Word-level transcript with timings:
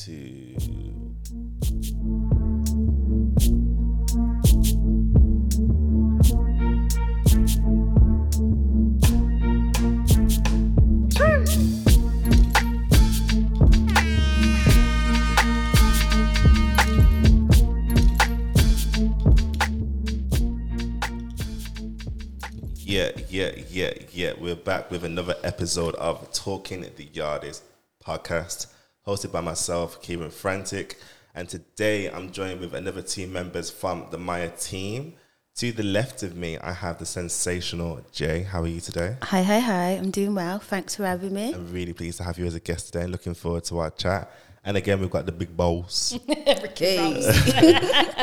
two. 0.00 0.56
Yeah, 22.84 23.10
yeah, 23.28 23.52
yeah, 23.70 23.92
yeah. 24.12 24.32
We're 24.38 24.54
back 24.54 24.90
with 24.90 25.04
another 25.04 25.34
episode 25.42 25.94
of 25.96 26.30
Talking 26.32 26.82
the 26.96 27.08
Yardest 27.12 27.62
podcast, 28.04 28.66
hosted 29.06 29.32
by 29.32 29.40
myself, 29.40 30.02
Keiran 30.02 30.32
Frantic. 30.32 30.96
And 31.34 31.48
today 31.48 32.10
I'm 32.10 32.30
joined 32.30 32.60
with 32.60 32.74
another 32.74 33.02
team 33.02 33.32
members 33.32 33.70
from 33.70 34.06
the 34.10 34.18
MAIA 34.18 34.50
team. 34.62 35.14
To 35.56 35.70
the 35.70 35.82
left 35.82 36.22
of 36.22 36.34
me, 36.34 36.56
I 36.58 36.72
have 36.72 36.98
the 36.98 37.04
sensational 37.04 38.00
Jae. 38.12 38.46
How 38.46 38.62
are 38.62 38.66
you 38.66 38.80
today? 38.80 39.16
Hi, 39.22 39.42
hi, 39.42 39.58
hi. 39.58 39.90
I'm 39.90 40.10
doing 40.10 40.34
well. 40.34 40.58
Thanks 40.58 40.96
for 40.96 41.04
having 41.04 41.34
me. 41.34 41.52
I'm 41.52 41.70
really 41.70 41.92
pleased 41.92 42.18
to 42.18 42.24
have 42.24 42.38
you 42.38 42.46
as 42.46 42.54
a 42.54 42.60
guest 42.60 42.92
today. 42.92 43.06
Looking 43.06 43.34
forward 43.34 43.64
to 43.64 43.78
our 43.80 43.90
chat. 43.90 44.30
And 44.64 44.76
again, 44.76 45.00
we've 45.00 45.10
got 45.10 45.26
the 45.26 45.32
big 45.32 45.56
boss, 45.56 46.16
Hey. 46.26 47.20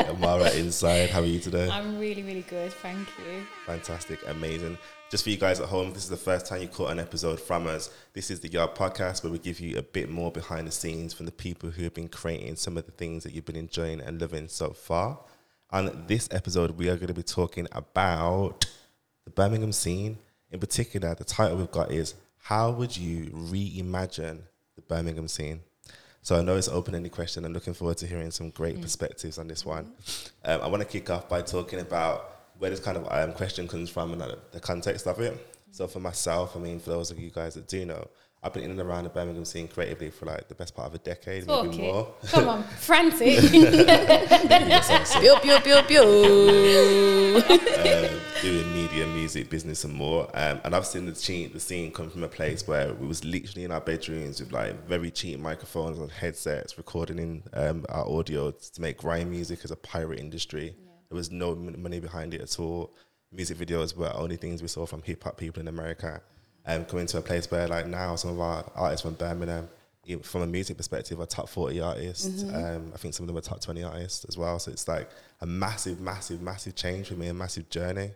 Amahra, 0.08 0.56
inside. 0.56 1.10
How 1.10 1.20
are 1.20 1.26
you 1.26 1.38
today? 1.38 1.68
I'm 1.70 1.98
really, 1.98 2.22
really 2.22 2.44
good. 2.48 2.72
Thank 2.72 3.06
you. 3.18 3.44
Fantastic, 3.66 4.18
amazing. 4.26 4.78
Just 5.10 5.24
for 5.24 5.30
you 5.30 5.36
guys 5.36 5.58
at 5.58 5.66
home, 5.66 5.92
this 5.92 6.04
is 6.04 6.08
the 6.08 6.16
first 6.16 6.46
time 6.46 6.62
you 6.62 6.68
caught 6.68 6.92
an 6.92 7.00
episode 7.00 7.40
from 7.40 7.66
us. 7.66 7.90
This 8.12 8.30
is 8.30 8.38
the 8.38 8.46
Yard 8.46 8.76
Podcast 8.76 9.24
where 9.24 9.32
we 9.32 9.40
give 9.40 9.58
you 9.58 9.76
a 9.76 9.82
bit 9.82 10.08
more 10.08 10.30
behind 10.30 10.68
the 10.68 10.70
scenes 10.70 11.12
from 11.12 11.26
the 11.26 11.32
people 11.32 11.68
who 11.68 11.82
have 11.82 11.94
been 11.94 12.06
creating 12.06 12.54
some 12.54 12.76
of 12.76 12.86
the 12.86 12.92
things 12.92 13.24
that 13.24 13.32
you've 13.34 13.44
been 13.44 13.56
enjoying 13.56 14.00
and 14.00 14.20
loving 14.20 14.46
so 14.46 14.70
far. 14.70 15.18
On 15.70 16.04
this 16.06 16.28
episode, 16.30 16.78
we 16.78 16.88
are 16.88 16.94
going 16.94 17.08
to 17.08 17.14
be 17.14 17.24
talking 17.24 17.66
about 17.72 18.64
the 19.24 19.32
Birmingham 19.32 19.72
scene. 19.72 20.16
In 20.52 20.60
particular, 20.60 21.12
the 21.16 21.24
title 21.24 21.56
we've 21.56 21.72
got 21.72 21.90
is 21.90 22.14
How 22.38 22.70
Would 22.70 22.96
You 22.96 23.30
Reimagine 23.30 24.42
the 24.76 24.82
Birmingham 24.82 25.26
Scene? 25.26 25.62
So 26.22 26.38
I 26.38 26.42
know 26.42 26.54
it's 26.54 26.68
an 26.68 26.74
open-ended 26.74 27.10
question. 27.10 27.44
I'm 27.44 27.52
looking 27.52 27.74
forward 27.74 27.96
to 27.96 28.06
hearing 28.06 28.30
some 28.30 28.50
great 28.50 28.80
perspectives 28.80 29.38
on 29.38 29.48
this 29.48 29.66
one. 29.66 29.90
Um, 30.44 30.60
I 30.60 30.68
want 30.68 30.82
to 30.82 30.88
kick 30.88 31.10
off 31.10 31.28
by 31.28 31.42
talking 31.42 31.80
about 31.80 32.39
where 32.60 32.70
this 32.70 32.78
kind 32.78 32.96
of 32.98 33.08
um, 33.10 33.32
question 33.34 33.66
comes 33.66 33.88
from 33.90 34.12
and 34.12 34.20
uh, 34.22 34.36
the 34.52 34.60
context 34.60 35.06
of 35.06 35.18
it. 35.18 35.34
So 35.72 35.86
for 35.88 35.98
myself, 35.98 36.54
I 36.56 36.60
mean, 36.60 36.78
for 36.78 36.90
those 36.90 37.10
of 37.10 37.18
you 37.18 37.30
guys 37.30 37.54
that 37.54 37.66
do 37.66 37.86
know, 37.86 38.06
I've 38.42 38.52
been 38.52 38.62
in 38.64 38.70
and 38.70 38.80
around 38.80 39.04
the 39.04 39.10
Birmingham 39.10 39.44
scene 39.46 39.66
creatively 39.66 40.10
for 40.10 40.26
like 40.26 40.48
the 40.48 40.54
best 40.54 40.74
part 40.74 40.88
of 40.88 40.94
a 40.94 40.98
decade, 40.98 41.46
Talk 41.46 41.66
maybe 41.66 41.86
it. 41.86 41.92
more. 41.92 42.14
Come 42.26 42.48
on, 42.48 42.62
frantic. 42.78 43.38
Pew, 43.50 45.36
pew, 45.42 45.58
pew, 45.60 45.82
pew. 45.88 47.42
um, 47.46 48.20
doing 48.42 48.74
media, 48.74 49.06
music, 49.06 49.48
business, 49.48 49.84
and 49.84 49.94
more. 49.94 50.24
Um, 50.34 50.60
and 50.64 50.74
I've 50.74 50.86
seen 50.86 51.06
the 51.06 51.14
scene, 51.14 51.52
the 51.52 51.60
scene 51.60 51.92
come 51.92 52.10
from 52.10 52.24
a 52.24 52.28
place 52.28 52.66
where 52.66 52.92
we 52.94 53.06
was 53.06 53.24
literally 53.24 53.64
in 53.64 53.72
our 53.72 53.80
bedrooms 53.80 54.40
with 54.40 54.52
like 54.52 54.86
very 54.86 55.10
cheap 55.10 55.38
microphones 55.38 55.98
and 55.98 56.10
headsets, 56.10 56.76
recording 56.76 57.18
in 57.18 57.42
um, 57.54 57.84
our 57.88 58.06
audio 58.08 58.50
to 58.50 58.80
make 58.80 58.98
grime 58.98 59.30
music 59.30 59.60
as 59.64 59.70
a 59.70 59.76
pirate 59.76 60.18
industry. 60.18 60.74
There 61.10 61.16
was 61.16 61.30
no 61.30 61.54
money 61.56 61.98
behind 61.98 62.34
it 62.34 62.40
at 62.40 62.58
all. 62.60 62.92
Music 63.32 63.58
videos 63.58 63.96
were 63.96 64.12
only 64.14 64.36
things 64.36 64.62
we 64.62 64.68
saw 64.68 64.86
from 64.86 65.02
hip 65.02 65.24
hop 65.24 65.36
people 65.36 65.60
in 65.60 65.68
America. 65.68 66.22
Um, 66.66 66.84
coming 66.84 67.06
to 67.06 67.18
a 67.18 67.22
place 67.22 67.50
where 67.50 67.66
like 67.66 67.86
now 67.86 68.14
some 68.16 68.30
of 68.30 68.40
our 68.40 68.64
artists 68.76 69.02
from 69.02 69.14
Birmingham, 69.14 69.68
from 70.22 70.42
a 70.42 70.46
music 70.46 70.76
perspective, 70.76 71.20
are 71.20 71.26
top 71.26 71.48
40 71.48 71.80
artists. 71.80 72.44
Um, 72.44 72.92
I 72.94 72.96
think 72.96 73.14
some 73.14 73.24
of 73.24 73.28
them 73.28 73.36
are 73.38 73.40
top 73.40 73.60
20 73.60 73.82
artists 73.82 74.24
as 74.26 74.38
well. 74.38 74.58
So 74.58 74.70
it's 74.70 74.86
like 74.86 75.10
a 75.40 75.46
massive, 75.46 76.00
massive, 76.00 76.42
massive 76.42 76.76
change 76.76 77.08
for 77.08 77.14
me, 77.14 77.28
a 77.28 77.34
massive 77.34 77.68
journey. 77.70 78.12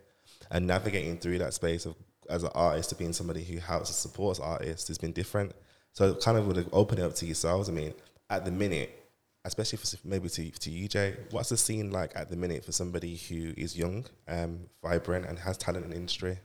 And 0.51 0.67
navigating 0.67 1.17
through 1.17 1.39
that 1.39 1.53
space 1.53 1.85
of 1.85 1.95
as 2.29 2.43
an 2.43 2.51
artist 2.55 2.89
to 2.89 2.95
being 2.95 3.13
somebody 3.13 3.43
who 3.43 3.57
helps 3.57 3.89
and 3.89 3.95
supports 3.95 4.39
artists 4.39 4.87
has 4.87 4.97
been 4.97 5.11
different. 5.11 5.53
So 5.91 6.13
kind 6.15 6.37
of 6.37 6.47
would 6.47 6.67
open 6.71 6.97
it 6.99 7.03
up 7.03 7.15
to 7.15 7.25
yourselves. 7.25 7.69
I 7.69 7.73
mean, 7.73 7.93
at 8.29 8.45
the 8.45 8.51
minute, 8.51 9.04
especially 9.45 9.77
for 9.77 9.97
maybe 10.03 10.27
to, 10.27 10.51
to 10.51 10.69
you, 10.69 10.89
Jae, 10.89 11.15
what's 11.31 11.49
the 11.49 11.57
scene 11.57 11.91
like 11.91 12.11
at 12.15 12.29
the 12.29 12.35
minute 12.35 12.65
for 12.65 12.71
somebody 12.71 13.15
who 13.15 13.53
is 13.55 13.77
young, 13.77 14.05
um, 14.27 14.61
vibrant, 14.83 15.25
and 15.25 15.39
has 15.39 15.57
talent 15.57 15.85
in 15.85 15.93
industry? 15.93 16.39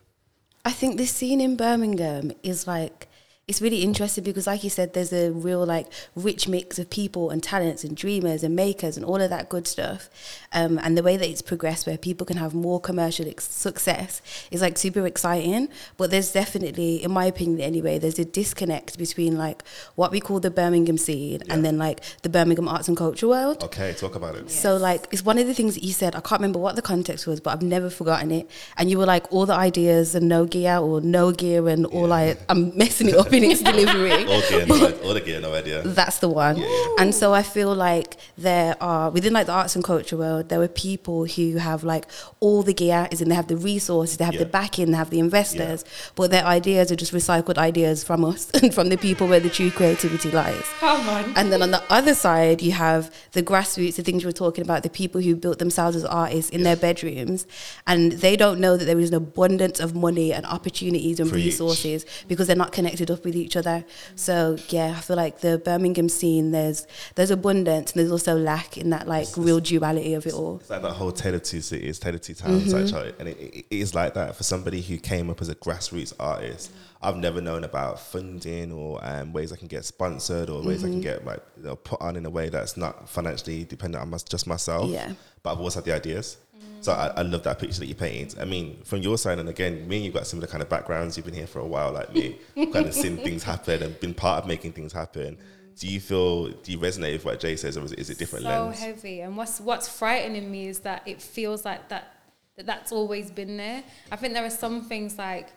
I 0.64 0.72
think 0.72 0.98
this 0.98 1.10
scene 1.10 1.40
in 1.40 1.56
Birmingham 1.56 2.32
is 2.42 2.66
like 2.66 3.08
it's 3.50 3.60
really 3.60 3.82
interesting 3.82 4.22
because 4.22 4.46
like 4.46 4.62
you 4.62 4.70
said 4.70 4.94
there's 4.94 5.12
a 5.12 5.30
real 5.30 5.66
like 5.66 5.88
rich 6.14 6.46
mix 6.46 6.78
of 6.78 6.88
people 6.88 7.30
and 7.30 7.42
talents 7.42 7.82
and 7.82 7.96
dreamers 7.96 8.44
and 8.44 8.54
makers 8.54 8.96
and 8.96 9.04
all 9.04 9.20
of 9.20 9.28
that 9.28 9.48
good 9.48 9.66
stuff 9.66 10.08
um, 10.52 10.78
and 10.82 10.96
the 10.96 11.02
way 11.02 11.16
that 11.16 11.28
it's 11.28 11.42
progressed 11.42 11.84
where 11.86 11.98
people 11.98 12.24
can 12.24 12.36
have 12.36 12.54
more 12.54 12.80
commercial 12.80 13.26
ex- 13.26 13.48
success 13.48 14.22
is 14.52 14.62
like 14.62 14.78
super 14.78 15.04
exciting 15.04 15.68
but 15.96 16.12
there's 16.12 16.32
definitely 16.32 17.02
in 17.02 17.10
my 17.10 17.24
opinion 17.24 17.60
anyway 17.60 17.98
there's 17.98 18.20
a 18.20 18.24
disconnect 18.24 18.96
between 18.96 19.36
like 19.36 19.64
what 19.96 20.12
we 20.12 20.20
call 20.20 20.38
the 20.38 20.50
Birmingham 20.50 20.96
scene 20.96 21.42
and 21.48 21.64
then 21.64 21.76
like 21.76 22.00
the 22.22 22.28
Birmingham 22.28 22.68
arts 22.68 22.86
and 22.86 22.96
culture 22.96 23.26
world 23.26 23.60
Okay, 23.64 23.92
talk 23.94 24.14
about 24.14 24.34
it. 24.36 24.50
So 24.50 24.76
like 24.76 25.06
it's 25.10 25.24
one 25.24 25.38
of 25.38 25.46
the 25.46 25.54
things 25.54 25.74
that 25.74 25.82
you 25.82 25.92
said. 25.92 26.14
I 26.14 26.20
can't 26.20 26.40
remember 26.40 26.58
what 26.58 26.76
the 26.76 26.82
context 26.82 27.26
was, 27.26 27.40
but 27.40 27.50
I've 27.52 27.62
never 27.62 27.90
forgotten 27.90 28.30
it. 28.30 28.50
And 28.76 28.90
you 28.90 28.98
were 28.98 29.06
like 29.06 29.32
all 29.32 29.46
the 29.46 29.54
ideas 29.54 30.14
and 30.14 30.28
no 30.28 30.44
gear 30.46 30.78
or 30.78 31.00
no 31.00 31.32
gear 31.32 31.68
and 31.68 31.86
all 31.86 32.06
like 32.06 32.38
I'm 32.48 32.76
messing 32.76 33.08
it 33.08 33.16
up 33.16 33.32
in 33.42 33.50
its 33.50 33.62
delivery. 33.72 34.12
All 34.24 34.42
no, 34.66 34.92
all 35.04 35.14
the 35.14 35.20
gear, 35.24 35.40
no 35.40 35.54
idea. 35.54 35.82
That's 35.82 36.18
the 36.18 36.28
one. 36.28 36.62
And 36.98 37.14
so 37.14 37.32
I 37.34 37.42
feel 37.42 37.74
like 37.74 38.16
there 38.36 38.76
are 38.80 39.10
within 39.10 39.32
like 39.32 39.46
the 39.46 39.52
arts 39.52 39.74
and 39.76 39.84
culture 39.84 40.16
world, 40.16 40.48
there 40.48 40.60
are 40.62 40.68
people 40.68 41.24
who 41.24 41.56
have 41.56 41.84
like 41.84 42.06
all 42.40 42.62
the 42.62 42.74
gear, 42.74 43.08
is 43.10 43.20
in 43.20 43.28
they 43.28 43.34
have 43.34 43.48
the 43.48 43.56
resources, 43.56 44.16
they 44.18 44.24
have 44.24 44.34
Yeah. 44.34 44.40
the 44.40 44.46
backing, 44.46 44.90
they 44.90 44.96
have 44.96 45.10
the 45.10 45.18
investors, 45.18 45.84
but 46.14 46.30
their 46.30 46.44
ideas 46.44 46.90
are 46.92 46.96
just 46.96 47.12
recycled 47.12 47.58
ideas 47.58 48.04
from 48.04 48.24
us 48.24 48.50
and 48.62 48.74
from 48.74 48.88
the 48.88 48.96
people 48.96 49.26
where 49.28 49.40
the 49.40 49.50
true 49.50 49.70
creativity 49.70 50.30
lies. 50.30 50.64
Come 50.80 51.08
on. 51.08 51.32
And 51.36 51.52
then 51.52 51.62
on 51.62 51.70
the 51.70 51.82
other 51.90 52.14
side, 52.14 52.62
you 52.62 52.72
have 52.72 53.12
the 53.32 53.42
grassroots, 53.42 53.96
the 53.96 54.02
things 54.02 54.24
we're 54.24 54.32
talking 54.32 54.62
about, 54.64 54.82
the 54.82 54.90
people 54.90 55.20
who 55.20 55.34
built 55.36 55.58
themselves 55.58 55.96
as 55.96 56.04
artists 56.04 56.50
in 56.50 56.62
their 56.62 56.76
bedrooms, 56.76 57.46
and 57.86 58.12
they 58.12 58.36
don't 58.36 58.60
know 58.60 58.76
that 58.76 58.84
there 58.84 58.98
is 59.00 59.10
an 59.10 59.16
abundance 59.16 59.80
of 59.80 59.94
money 59.94 60.32
and 60.32 60.44
opportunities 60.46 61.20
and 61.20 61.30
Preach. 61.30 61.44
resources 61.46 62.04
because 62.28 62.46
they're 62.46 62.56
not 62.56 62.72
connected 62.72 63.10
up 63.10 63.24
with 63.24 63.29
each 63.36 63.56
other. 63.56 63.84
So 64.16 64.56
yeah, 64.68 64.94
I 64.96 65.00
feel 65.00 65.16
like 65.16 65.40
the 65.40 65.58
Birmingham 65.58 66.08
scene, 66.08 66.50
there's 66.52 66.86
there's 67.14 67.30
abundance 67.30 67.92
and 67.92 68.00
there's 68.00 68.12
also 68.12 68.36
lack 68.36 68.76
in 68.76 68.90
that 68.90 69.06
like 69.06 69.28
real 69.36 69.60
duality 69.60 70.14
of 70.14 70.26
it 70.26 70.34
all. 70.34 70.56
It's 70.60 70.70
like 70.70 70.82
that 70.82 70.92
whole 70.92 71.12
Tale 71.12 71.34
of 71.34 71.42
Two 71.42 71.60
Cities, 71.60 71.98
Tale 71.98 72.14
of 72.14 72.20
Two 72.20 72.34
Towns, 72.34 72.72
actually. 72.74 73.12
And 73.18 73.28
it, 73.28 73.38
it, 73.38 73.66
is 73.70 73.94
like 73.94 74.14
that 74.14 74.36
for 74.36 74.42
somebody 74.42 74.80
who 74.80 74.98
came 74.98 75.30
up 75.30 75.40
as 75.40 75.48
a 75.48 75.54
grassroots 75.54 76.12
artist. 76.18 76.72
I've 77.02 77.16
never 77.16 77.40
known 77.40 77.64
about 77.64 77.98
funding 77.98 78.72
or 78.72 79.00
um, 79.02 79.32
ways 79.32 79.52
I 79.52 79.56
can 79.56 79.68
get 79.68 79.86
sponsored 79.86 80.50
or 80.50 80.62
ways 80.62 80.84
I 80.84 80.88
can 80.88 81.00
get 81.00 81.24
like 81.24 81.40
you 81.56 81.64
know, 81.64 81.76
put 81.76 82.00
on 82.02 82.16
in 82.16 82.26
a 82.26 82.30
way 82.30 82.50
that's 82.50 82.76
not 82.76 83.08
financially 83.08 83.64
dependent 83.64 84.02
on 84.02 84.10
my, 84.10 84.18
just 84.28 84.46
myself. 84.46 84.90
Yeah. 84.90 85.12
But 85.42 85.52
I've 85.52 85.58
always 85.58 85.74
had 85.74 85.84
the 85.84 85.94
ideas. 85.94 86.36
So 86.80 86.92
I, 86.92 87.08
I 87.16 87.22
love 87.22 87.42
that 87.42 87.58
picture 87.58 87.80
that 87.80 87.86
you 87.86 87.94
painted. 87.94 88.38
I 88.40 88.44
mean, 88.44 88.80
from 88.84 89.00
your 89.00 89.18
side, 89.18 89.38
and 89.38 89.48
again, 89.48 89.86
me 89.86 89.96
and 89.96 90.04
you've 90.04 90.14
got 90.14 90.26
similar 90.26 90.48
kind 90.48 90.62
of 90.62 90.68
backgrounds. 90.68 91.16
You've 91.16 91.26
been 91.26 91.34
here 91.34 91.46
for 91.46 91.58
a 91.58 91.66
while, 91.66 91.92
like 91.92 92.14
me, 92.14 92.38
kind 92.72 92.86
of 92.86 92.94
seen 92.94 93.18
things 93.18 93.42
happen 93.42 93.82
and 93.82 93.98
been 94.00 94.14
part 94.14 94.42
of 94.42 94.48
making 94.48 94.72
things 94.72 94.92
happen. 94.92 95.36
Do 95.78 95.88
you 95.88 96.00
feel? 96.00 96.48
Do 96.48 96.72
you 96.72 96.78
resonate 96.78 97.12
with 97.12 97.24
what 97.24 97.40
Jae 97.40 97.58
says, 97.58 97.76
or 97.76 97.84
is 97.84 97.92
it, 97.92 97.98
is 97.98 98.10
it 98.10 98.18
different 98.18 98.44
so 98.44 98.64
lens? 98.66 98.78
heavy. 98.78 99.20
And 99.20 99.36
what's 99.36 99.60
what's 99.60 99.88
frightening 99.88 100.50
me 100.50 100.68
is 100.68 100.80
that 100.80 101.02
it 101.06 101.22
feels 101.22 101.64
like 101.64 101.88
that, 101.88 102.14
that 102.56 102.66
that's 102.66 102.92
always 102.92 103.30
been 103.30 103.56
there. 103.56 103.82
I 104.10 104.16
think 104.16 104.34
there 104.34 104.44
are 104.44 104.50
some 104.50 104.82
things 104.84 105.16
like 105.16 105.48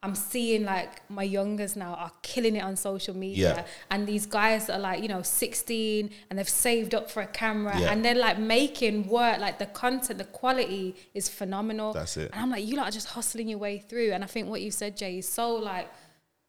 I'm 0.00 0.14
seeing 0.14 0.64
like 0.64 1.02
my 1.10 1.24
youngers 1.24 1.74
now 1.74 1.94
are 1.94 2.12
killing 2.22 2.54
it 2.54 2.62
on 2.62 2.76
social 2.76 3.16
media, 3.16 3.54
Yeah. 3.56 3.64
and 3.90 4.06
these 4.06 4.26
guys 4.26 4.70
are 4.70 4.78
like 4.78 5.02
you 5.02 5.08
know 5.08 5.22
16 5.22 6.10
and 6.30 6.38
they've 6.38 6.48
saved 6.48 6.94
up 6.94 7.10
for 7.10 7.20
a 7.22 7.26
camera 7.26 7.76
Yeah. 7.78 7.90
and 7.90 8.04
they're 8.04 8.14
like 8.14 8.38
making 8.38 9.08
work. 9.08 9.40
Like 9.40 9.58
the 9.58 9.66
content, 9.66 10.18
the 10.18 10.24
quality 10.24 10.94
is 11.14 11.28
phenomenal. 11.28 11.92
That's 11.92 12.16
it. 12.16 12.30
And 12.32 12.40
I'm 12.42 12.50
like, 12.50 12.64
you 12.64 12.76
lot 12.76 12.88
are 12.88 12.92
just 12.92 13.08
hustling 13.08 13.48
your 13.48 13.58
way 13.58 13.78
through. 13.78 14.12
And 14.12 14.22
I 14.22 14.28
think 14.28 14.48
what 14.48 14.60
you 14.62 14.70
said, 14.70 14.96
Jae, 14.96 15.18
is 15.18 15.28
so 15.28 15.56
like, 15.56 15.88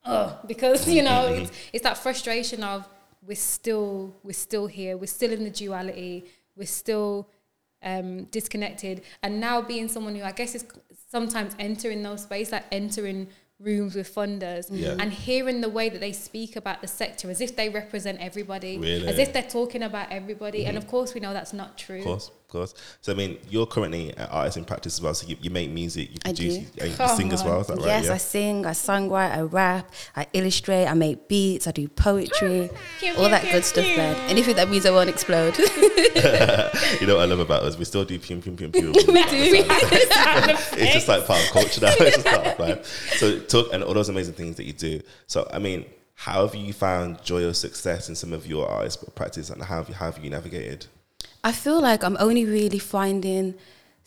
ugh, 0.06 0.38
because 0.48 0.88
you 0.88 1.02
know 1.02 1.26
it's, 1.40 1.52
it's 1.74 1.84
that 1.84 1.98
frustration 1.98 2.64
of 2.64 2.88
we're 3.26 3.36
still 3.36 4.16
we're 4.24 4.32
still 4.34 4.68
here, 4.68 4.96
we're 4.96 5.08
still 5.08 5.32
in 5.32 5.44
the 5.44 5.50
duality, 5.50 6.26
we're 6.56 6.68
still 6.68 7.28
um, 7.84 8.24
disconnected, 8.26 9.02
and 9.24 9.40
now 9.40 9.62
being 9.62 9.88
someone 9.88 10.16
who 10.16 10.24
I 10.24 10.32
guess 10.32 10.56
is 10.56 10.66
sometimes 11.12 11.56
entering 11.60 12.04
those 12.04 12.24
spaces, 12.24 12.52
like 12.52 12.66
entering 12.72 13.28
rooms 13.60 13.94
with 13.94 14.14
funders 14.16 14.68
Yeah. 14.72 14.96
and 15.00 15.12
hearing 15.12 15.60
the 15.60 15.68
way 15.68 15.90
that 15.90 16.00
they 16.00 16.14
speak 16.14 16.56
about 16.56 16.80
the 16.82 16.88
sector 16.88 17.30
as 17.30 17.42
if 17.42 17.58
they 17.58 17.68
represent 17.68 18.18
everybody, 18.22 18.78
Really? 18.78 19.06
as 19.06 19.18
if 19.20 19.34
they're 19.34 19.44
talking 19.44 19.84
about 19.84 20.10
everybody. 20.14 20.66
And 20.66 20.78
of 20.78 20.88
course, 20.88 21.14
we 21.14 21.20
know 21.20 21.34
that's 21.34 21.52
not 21.52 21.78
true. 21.78 21.98
Of 22.00 22.06
course, 22.06 22.28
of 22.30 22.48
course. 22.48 22.74
So 23.02 23.12
I 23.12 23.16
mean, 23.16 23.38
you're 23.50 23.66
currently 23.66 24.12
an 24.16 24.28
artist 24.32 24.56
in 24.56 24.64
practice 24.64 24.94
as 24.98 25.02
well. 25.02 25.14
So 25.14 25.28
you, 25.28 25.36
you 25.42 25.50
make 25.50 25.70
music, 25.72 26.10
you 26.10 26.20
produce, 26.24 26.56
you, 26.60 26.68
you 26.86 26.94
Come 26.96 27.18
sing 27.18 27.34
as 27.34 27.44
well. 27.44 27.60
Is 27.60 27.68
that 27.68 27.78
right? 27.80 27.86
yes, 27.88 28.06
yeah. 28.06 28.14
I 28.14 28.18
sing, 28.18 28.66
I 28.66 28.72
songwrite, 28.72 29.32
I 29.38 29.42
rap, 29.42 29.92
I 30.16 30.26
illustrate, 30.32 30.86
I 30.86 30.94
make 30.94 31.28
beats, 31.28 31.68
I 31.68 31.72
do 31.72 31.90
poetry, 31.90 32.70
all 33.18 33.28
that 33.30 33.44
good 33.52 33.66
stuff, 33.66 33.84
pew. 33.84 33.98
man. 33.98 34.16
Anything 34.30 34.56
that 34.56 34.70
means 34.70 34.86
I 34.86 34.92
won't 34.92 35.10
explode. 35.10 35.56
you 37.02 37.08
know 37.08 37.16
what 37.16 37.24
I 37.24 37.26
love 37.26 37.40
about 37.40 37.64
us? 37.64 37.78
We 37.78 37.86
still 37.86 38.06
do 38.06 38.20
pum 38.20 38.42
pum 38.42 38.56
pum 38.56 38.72
pum. 38.72 38.92
We 38.92 38.94
do. 38.94 39.52
We 39.52 39.62
have 39.64 39.90
the 39.90 40.08
sound 40.14 40.80
it's 40.80 40.94
just 40.94 41.08
like 41.08 41.26
part 41.26 41.44
of 41.44 41.52
culture 41.52 41.82
now. 41.82 41.94
it's 42.00 42.16
just 42.18 42.28
part 42.28 42.48
of 42.48 42.60
life. 42.60 42.86
So 43.18 43.40
talk 43.40 43.74
and 43.74 43.84
all 43.84 43.94
those 43.94 44.10
amazing 44.10 44.34
things 44.34 44.56
that 44.58 44.66
you 44.66 44.74
do. 44.74 45.02
So 45.28 45.48
I 45.52 45.60
mean, 45.60 45.86
how 46.16 46.46
have 46.46 46.56
you 46.56 46.74
found 46.74 47.24
joy 47.24 47.46
or 47.46 47.54
success 47.54 48.10
in 48.10 48.16
some 48.16 48.34
of 48.34 48.46
your 48.48 48.68
artist 48.68 49.04
practice, 49.16 49.50
and 49.50 49.62
how 49.64 49.78
have 49.78 49.90
you, 49.90 49.96
how 49.96 50.06
have 50.12 50.24
you 50.24 50.30
navigated? 50.30 50.88
I 51.44 51.52
feel 51.52 51.82
like 51.82 52.04
I'm 52.04 52.18
only 52.20 52.46
really 52.46 52.80
finding 52.80 53.56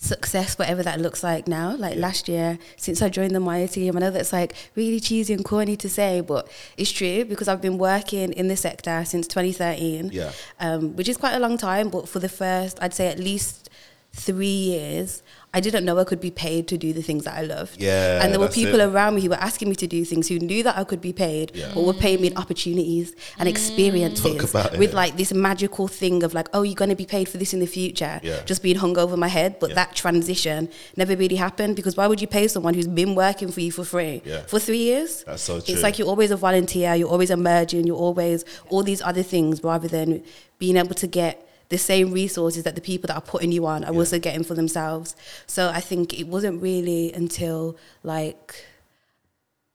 success, 0.02 0.58
whatever 0.58 0.82
that 0.82 1.00
looks 1.00 1.22
like 1.22 1.46
now. 1.46 1.76
Like 1.76 1.96
last 1.96 2.28
year, 2.28 2.58
since 2.76 3.00
I 3.00 3.08
joined 3.08 3.34
the 3.34 3.38
MAIA 3.38 3.70
team, 3.70 3.96
I 3.96 4.00
know 4.00 4.10
that's 4.10 4.32
like 4.32 4.52
really 4.74 4.98
cheesy 5.00 5.32
and 5.32 5.44
corny 5.44 5.76
to 5.76 5.88
say, 5.88 6.20
but 6.20 6.48
it's 6.76 6.90
true 6.90 7.24
because 7.24 7.46
I've 7.48 7.62
been 7.62 7.78
working 7.78 8.32
in 8.32 8.48
the 8.48 8.56
sector 8.56 9.04
since 9.06 9.26
2013, 9.28 10.10
Yeah. 10.12 10.32
um, 10.58 10.96
which 10.96 11.08
is 11.08 11.16
quite 11.16 11.34
a 11.34 11.38
long 11.38 11.56
time. 11.56 11.88
But 11.88 12.08
for 12.08 12.18
the 12.18 12.28
first, 12.28 12.78
I'd 12.82 12.92
say 12.94 13.06
at 13.08 13.18
least 13.18 13.70
three 14.14 14.46
years, 14.46 15.22
I 15.54 15.60
didn't 15.60 15.84
know 15.84 15.98
I 15.98 16.04
could 16.04 16.20
be 16.20 16.30
paid 16.30 16.68
to 16.68 16.76
do 16.78 16.92
the 16.92 17.02
things 17.02 17.24
that 17.24 17.34
I 17.34 17.42
loved. 17.42 17.80
Yeah, 17.80 18.22
and 18.22 18.32
there 18.32 18.40
were 18.40 18.48
people 18.48 18.80
it. 18.80 18.84
around 18.84 19.14
me 19.14 19.22
who 19.22 19.30
were 19.30 19.36
asking 19.36 19.68
me 19.70 19.74
to 19.76 19.86
do 19.86 20.04
things 20.04 20.28
who 20.28 20.38
knew 20.38 20.62
that 20.62 20.76
I 20.78 20.84
could 20.84 21.00
be 21.00 21.12
paid, 21.14 21.52
Yeah. 21.54 21.70
but 21.74 21.84
were 21.84 21.94
paying 21.94 22.20
me 22.20 22.28
in 22.28 22.36
opportunities 22.36 23.14
and 23.38 23.46
mm. 23.46 23.50
experiences 23.50 24.52
with 24.52 24.90
it. 24.90 24.94
like 24.94 25.16
this 25.16 25.32
magical 25.32 25.88
thing 25.88 26.22
of 26.22 26.34
like, 26.34 26.48
oh, 26.52 26.62
you're 26.62 26.74
going 26.74 26.90
to 26.90 26.96
be 26.96 27.06
paid 27.06 27.28
for 27.28 27.38
this 27.38 27.52
in 27.54 27.60
the 27.60 27.66
future, 27.66 28.20
Yeah. 28.22 28.42
just 28.44 28.62
being 28.62 28.76
hung 28.76 28.98
over 28.98 29.16
my 29.16 29.28
head. 29.28 29.58
But 29.58 29.70
Yeah. 29.70 29.76
that 29.76 29.94
transition 29.94 30.68
never 30.96 31.16
really 31.16 31.36
happened 31.36 31.76
because 31.76 31.96
why 31.96 32.06
would 32.06 32.20
you 32.20 32.26
pay 32.26 32.48
someone 32.48 32.74
who's 32.74 32.86
been 32.86 33.14
working 33.14 33.50
for 33.50 33.60
you 33.60 33.72
for 33.72 33.84
free 33.84 34.22
Yeah. 34.24 34.42
for 34.46 34.58
three 34.58 34.78
years? 34.90 35.24
That's 35.26 35.42
so 35.42 35.60
true. 35.60 35.72
It's 35.72 35.82
like 35.82 35.98
you're 35.98 36.08
always 36.08 36.30
a 36.30 36.36
volunteer, 36.36 36.94
you're 36.94 37.08
always 37.10 37.30
emerging, 37.30 37.86
you're 37.86 37.96
always 37.96 38.44
all 38.68 38.82
these 38.82 39.02
other 39.02 39.22
things 39.22 39.62
rather 39.64 39.88
than 39.88 40.22
being 40.58 40.76
able 40.76 40.94
to 40.94 41.06
get 41.06 41.48
the 41.72 41.78
same 41.78 42.12
resources 42.12 42.62
that 42.66 42.74
the 42.74 42.80
people 42.90 43.06
that 43.08 43.16
are 43.20 43.28
putting 43.34 43.50
you 43.56 43.62
on 43.66 43.82
are 43.84 43.92
Yeah. 43.92 43.98
also 44.00 44.18
getting 44.18 44.44
for 44.44 44.54
themselves. 44.54 45.16
So 45.46 45.60
I 45.70 45.80
think 45.80 46.04
it 46.20 46.26
wasn't 46.34 46.56
really 46.62 47.12
until 47.20 47.76
like 48.04 48.48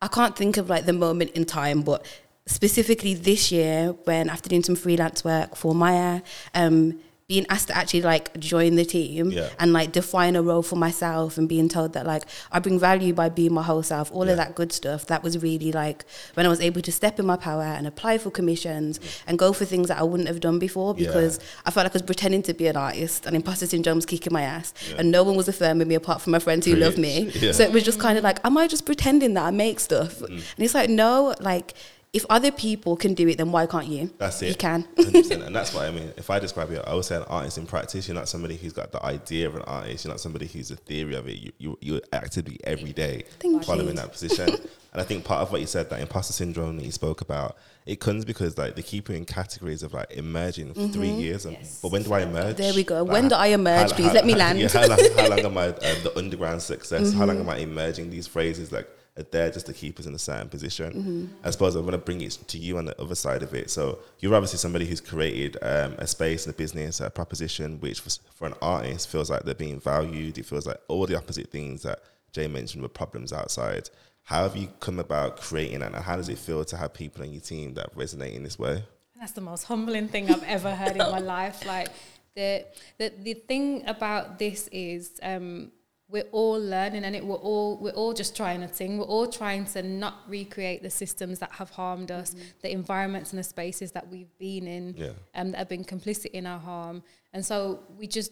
I 0.02 0.08
can't 0.08 0.36
think 0.42 0.58
of 0.58 0.70
like 0.70 0.86
the 0.86 0.94
moment 0.94 1.32
in 1.32 1.44
time, 1.46 1.82
but 1.82 2.06
specifically 2.46 3.14
this 3.16 3.52
year 3.52 3.96
when 4.06 4.30
after 4.30 4.48
doing 4.48 4.64
some 4.64 4.76
freelance 4.76 5.24
work 5.26 5.56
for 5.56 5.74
MAIA, 5.74 6.22
um, 6.54 7.00
being 7.28 7.46
asked 7.50 7.68
to 7.68 7.76
actually 7.76 8.02
like 8.02 8.38
join 8.40 8.76
the 8.76 8.86
team 8.86 9.32
Yeah. 9.32 9.50
and 9.60 9.74
like 9.74 9.92
define 9.92 10.38
a 10.38 10.42
role 10.42 10.62
for 10.62 10.78
myself 10.78 11.38
and 11.38 11.50
being 11.50 11.68
told 11.68 11.92
that 11.92 12.06
like 12.06 12.24
I 12.54 12.60
bring 12.60 12.80
value 12.80 13.14
by 13.14 13.28
being 13.28 13.54
my 13.54 13.64
whole 13.64 13.84
self, 13.84 14.10
all 14.14 14.26
Yeah. 14.26 14.32
of 14.32 14.38
that 14.38 14.56
good 14.56 14.72
stuff. 14.72 15.08
That 15.08 15.24
was 15.24 15.38
really 15.44 15.74
like 15.74 16.06
when 16.36 16.46
I 16.46 16.50
was 16.50 16.62
able 16.62 16.82
to 16.82 16.92
step 16.92 17.20
in 17.20 17.26
my 17.26 17.36
power 17.36 17.64
and 17.64 17.86
apply 17.86 18.18
for 18.20 18.32
commissions 18.32 19.02
and 19.28 19.38
go 19.38 19.52
for 19.52 19.66
things 19.66 19.90
that 19.90 20.00
I 20.00 20.04
wouldn't 20.04 20.30
have 20.30 20.40
done 20.40 20.58
before 20.58 20.96
Yeah. 20.98 21.08
because 21.08 21.40
I 21.66 21.72
felt 21.72 21.84
like 21.84 21.92
I 21.96 21.98
was 21.98 22.02
pretending 22.04 22.44
to 22.44 22.54
be 22.54 22.68
an 22.68 22.78
artist 22.78 23.26
and 23.26 23.36
imposter 23.36 23.66
syndrome 23.68 23.98
was 23.98 24.06
kicking 24.06 24.32
my 24.32 24.44
ass 24.44 24.74
Yeah. 24.90 24.96
and 25.00 25.12
no 25.12 25.24
one 25.24 25.36
was 25.36 25.50
affirming 25.50 25.90
me 25.90 25.96
apart 25.96 26.22
from 26.22 26.32
my 26.32 26.40
friends 26.40 26.66
who 26.66 26.76
love 26.78 26.98
me. 26.98 27.30
Yeah. 27.48 27.52
So 27.52 27.64
it 27.64 27.74
was 27.74 27.84
just 27.84 28.00
kind 28.00 28.18
of 28.18 28.24
like, 28.24 28.40
am 28.46 28.58
I 28.58 28.68
just 28.68 28.86
pretending 28.86 29.34
that 29.34 29.44
I 29.44 29.52
make 29.52 29.82
stuff? 29.82 30.20
Mm. 30.20 30.30
And 30.30 30.44
it's 30.66 30.74
like, 30.74 30.90
no, 30.90 31.36
like 31.42 31.74
if 32.18 32.26
other 32.30 32.52
people 32.52 32.96
can 32.98 33.14
do 33.14 33.28
it, 33.28 33.38
then 33.38 33.52
why 33.52 33.66
can't 33.66 33.88
you? 33.88 34.12
That's 34.18 34.42
it. 34.42 34.50
You 34.50 34.56
can. 34.56 34.84
100%. 34.98 35.46
and 35.46 35.56
that's 35.56 35.74
what 35.76 35.86
I 35.86 35.92
mean. 35.92 36.12
If 36.18 36.30
I 36.30 36.40
describe 36.40 36.70
you, 36.72 36.80
I 36.80 36.94
would 36.96 37.06
say 37.06 37.16
an 37.18 37.24
artist 37.24 37.58
in 37.58 37.66
practice. 37.66 38.08
You're 38.08 38.16
not 38.16 38.28
somebody 38.28 38.56
who's 38.58 38.74
got 38.74 38.92
the 38.92 39.04
idea 39.06 39.48
of 39.48 39.56
an 39.56 39.62
artist. 39.64 40.04
You're 40.04 40.14
not 40.14 40.20
somebody 40.20 40.48
who's 40.48 40.70
the 40.70 40.76
theory 40.76 41.16
of 41.16 41.28
it. 41.28 41.38
You, 41.38 41.52
you, 41.60 41.78
you're 41.82 42.02
actively 42.12 42.60
every 42.64 42.92
day 42.94 43.24
Thank 43.40 43.64
following 43.64 43.90
you. 43.90 43.94
that 44.02 44.12
position. 44.12 44.50
and 44.94 45.02
I 45.02 45.04
think 45.04 45.24
part 45.26 45.42
of 45.42 45.52
what 45.52 45.62
you 45.62 45.68
said, 45.68 45.90
that 45.92 46.02
imposter 46.02 46.34
syndrome 46.34 46.78
that 46.78 46.86
you 46.86 46.92
spoke 46.92 47.22
about, 47.22 47.56
it 47.86 48.00
comes 48.02 48.26
because 48.26 48.58
like 48.58 48.76
they 48.76 48.82
keep 48.82 49.08
you 49.10 49.16
in 49.16 49.24
categories 49.26 49.84
of 49.84 49.94
like 49.94 50.12
emerging 50.12 50.74
for 50.74 50.88
three 50.88 51.10
years. 51.10 51.46
And, 51.46 51.56
But 51.82 51.92
when 51.92 52.04
do 52.04 52.12
I 52.14 52.22
emerge? 52.22 52.56
Mm-hmm. 52.56 52.62
There 52.64 52.74
we 52.74 52.84
go. 52.84 53.04
Like, 53.04 53.14
When 53.14 53.28
do 53.30 53.36
I 53.36 53.48
emerge, 53.48 53.92
please? 53.92 54.12
Let 54.14 54.26
me 54.26 54.36
land. 54.36 54.60
Yeah, 54.60 54.68
how, 54.70 54.88
long, 54.88 55.00
how 55.18 55.30
long 55.30 55.40
am 55.40 55.58
I 55.58 55.68
um, 55.68 55.76
the 56.04 56.14
underground 56.18 56.62
success? 56.62 57.14
How 57.14 57.20
Mm-hmm. 57.20 57.28
long 57.28 57.40
am 57.42 57.50
I 57.50 57.58
emerging? 57.58 58.10
These 58.10 58.28
phrases 58.28 58.72
like 58.72 58.90
are 59.18 59.24
there 59.24 59.50
just 59.50 59.66
to 59.66 59.74
keep 59.74 60.00
us 60.00 60.06
in 60.06 60.14
a 60.14 60.20
certain 60.20 60.50
position. 60.50 60.94
Mm-hmm. 60.94 61.26
I 61.44 61.50
suppose 61.52 61.76
I 61.76 61.80
want 61.80 61.92
to 61.92 61.98
bring 61.98 62.22
it 62.22 62.32
to 62.48 62.58
you 62.58 62.78
on 62.78 62.86
the 62.86 63.02
other 63.02 63.16
side 63.16 63.44
of 63.44 63.54
it. 63.54 63.70
So 63.70 64.00
you're 64.20 64.36
obviously 64.36 64.60
somebody 64.60 64.86
who's 64.86 65.02
created 65.02 65.58
um, 65.62 65.96
a 65.98 66.08
space 66.08 66.46
and 66.46 66.54
a 66.54 66.58
business, 66.58 67.00
a 67.00 67.10
proposition, 67.10 67.80
which 67.80 68.02
for, 68.02 68.10
for 68.34 68.48
an 68.48 68.54
artist 68.62 69.10
feels 69.10 69.30
like 69.30 69.44
they're 69.44 69.56
being 69.56 69.80
valued. 69.80 70.38
It 70.38 70.46
feels 70.46 70.68
like 70.68 70.78
all 70.88 71.06
the 71.06 71.18
opposite 71.18 71.50
things 71.52 71.84
that 71.84 72.00
Jae 72.34 72.52
mentioned 72.52 72.84
were 72.84 72.90
problems 72.90 73.34
outside. 73.34 73.90
How 74.24 74.44
have 74.44 74.58
you 74.58 74.68
come 74.82 75.00
about 75.00 75.38
creating 75.38 75.80
that, 75.80 75.94
and 75.94 76.04
how 76.04 76.18
does 76.18 76.28
it 76.28 76.38
feel 76.38 76.66
to 76.66 76.78
have 76.78 76.94
people 76.94 77.24
on 77.24 77.32
your 77.32 77.42
team 77.42 77.76
that 77.76 77.96
resonate 77.96 78.36
in 78.36 78.44
this 78.44 78.60
way? 78.60 78.84
That's 79.18 79.32
the 79.32 79.42
most 79.42 79.64
humbling 79.64 80.10
thing 80.10 80.30
I've 80.30 80.44
ever 80.44 80.76
heard 80.76 80.92
in 80.92 80.98
my 80.98 81.20
life. 81.38 81.66
Like 81.66 81.88
the 82.36 82.66
the 82.98 83.14
the 83.24 83.34
thing 83.34 83.88
about 83.88 84.38
this 84.38 84.68
is 84.68 85.20
um, 85.24 85.72
we're 86.10 86.30
all 86.32 86.60
learning, 86.60 87.04
and 87.04 87.16
it 87.16 87.26
we're 87.26 87.36
all 87.36 87.78
we're 87.80 87.92
all 87.92 88.14
just 88.14 88.36
trying 88.36 88.64
a 88.64 88.68
thing. 88.68 88.98
We're 88.98 89.06
all 89.06 89.28
trying 89.28 89.66
to 89.68 89.84
not 89.84 90.16
recreate 90.28 90.82
the 90.82 90.90
systems 90.90 91.40
that 91.40 91.52
have 91.54 91.70
harmed 91.72 92.12
us, 92.12 92.36
the 92.62 92.72
environments 92.72 93.32
and 93.32 93.40
the 93.40 93.44
spaces 93.44 93.92
that 93.92 94.08
we've 94.10 94.36
been 94.38 94.68
in, 94.68 94.96
Yeah. 94.98 95.10
um, 95.36 95.52
that 95.52 95.58
have 95.58 95.70
been 95.70 95.84
complicit 95.84 96.28
in 96.32 96.46
our 96.46 96.60
harm. 96.60 97.04
And 97.34 97.46
so 97.46 97.84
we 97.98 98.08
just 98.08 98.32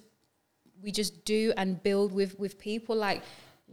we 0.81 0.91
just 0.91 1.25
do 1.25 1.51
and 1.57 1.81
build 1.83 2.11
with 2.13 2.39
with 2.39 2.57
people 2.59 2.95
like 2.95 3.23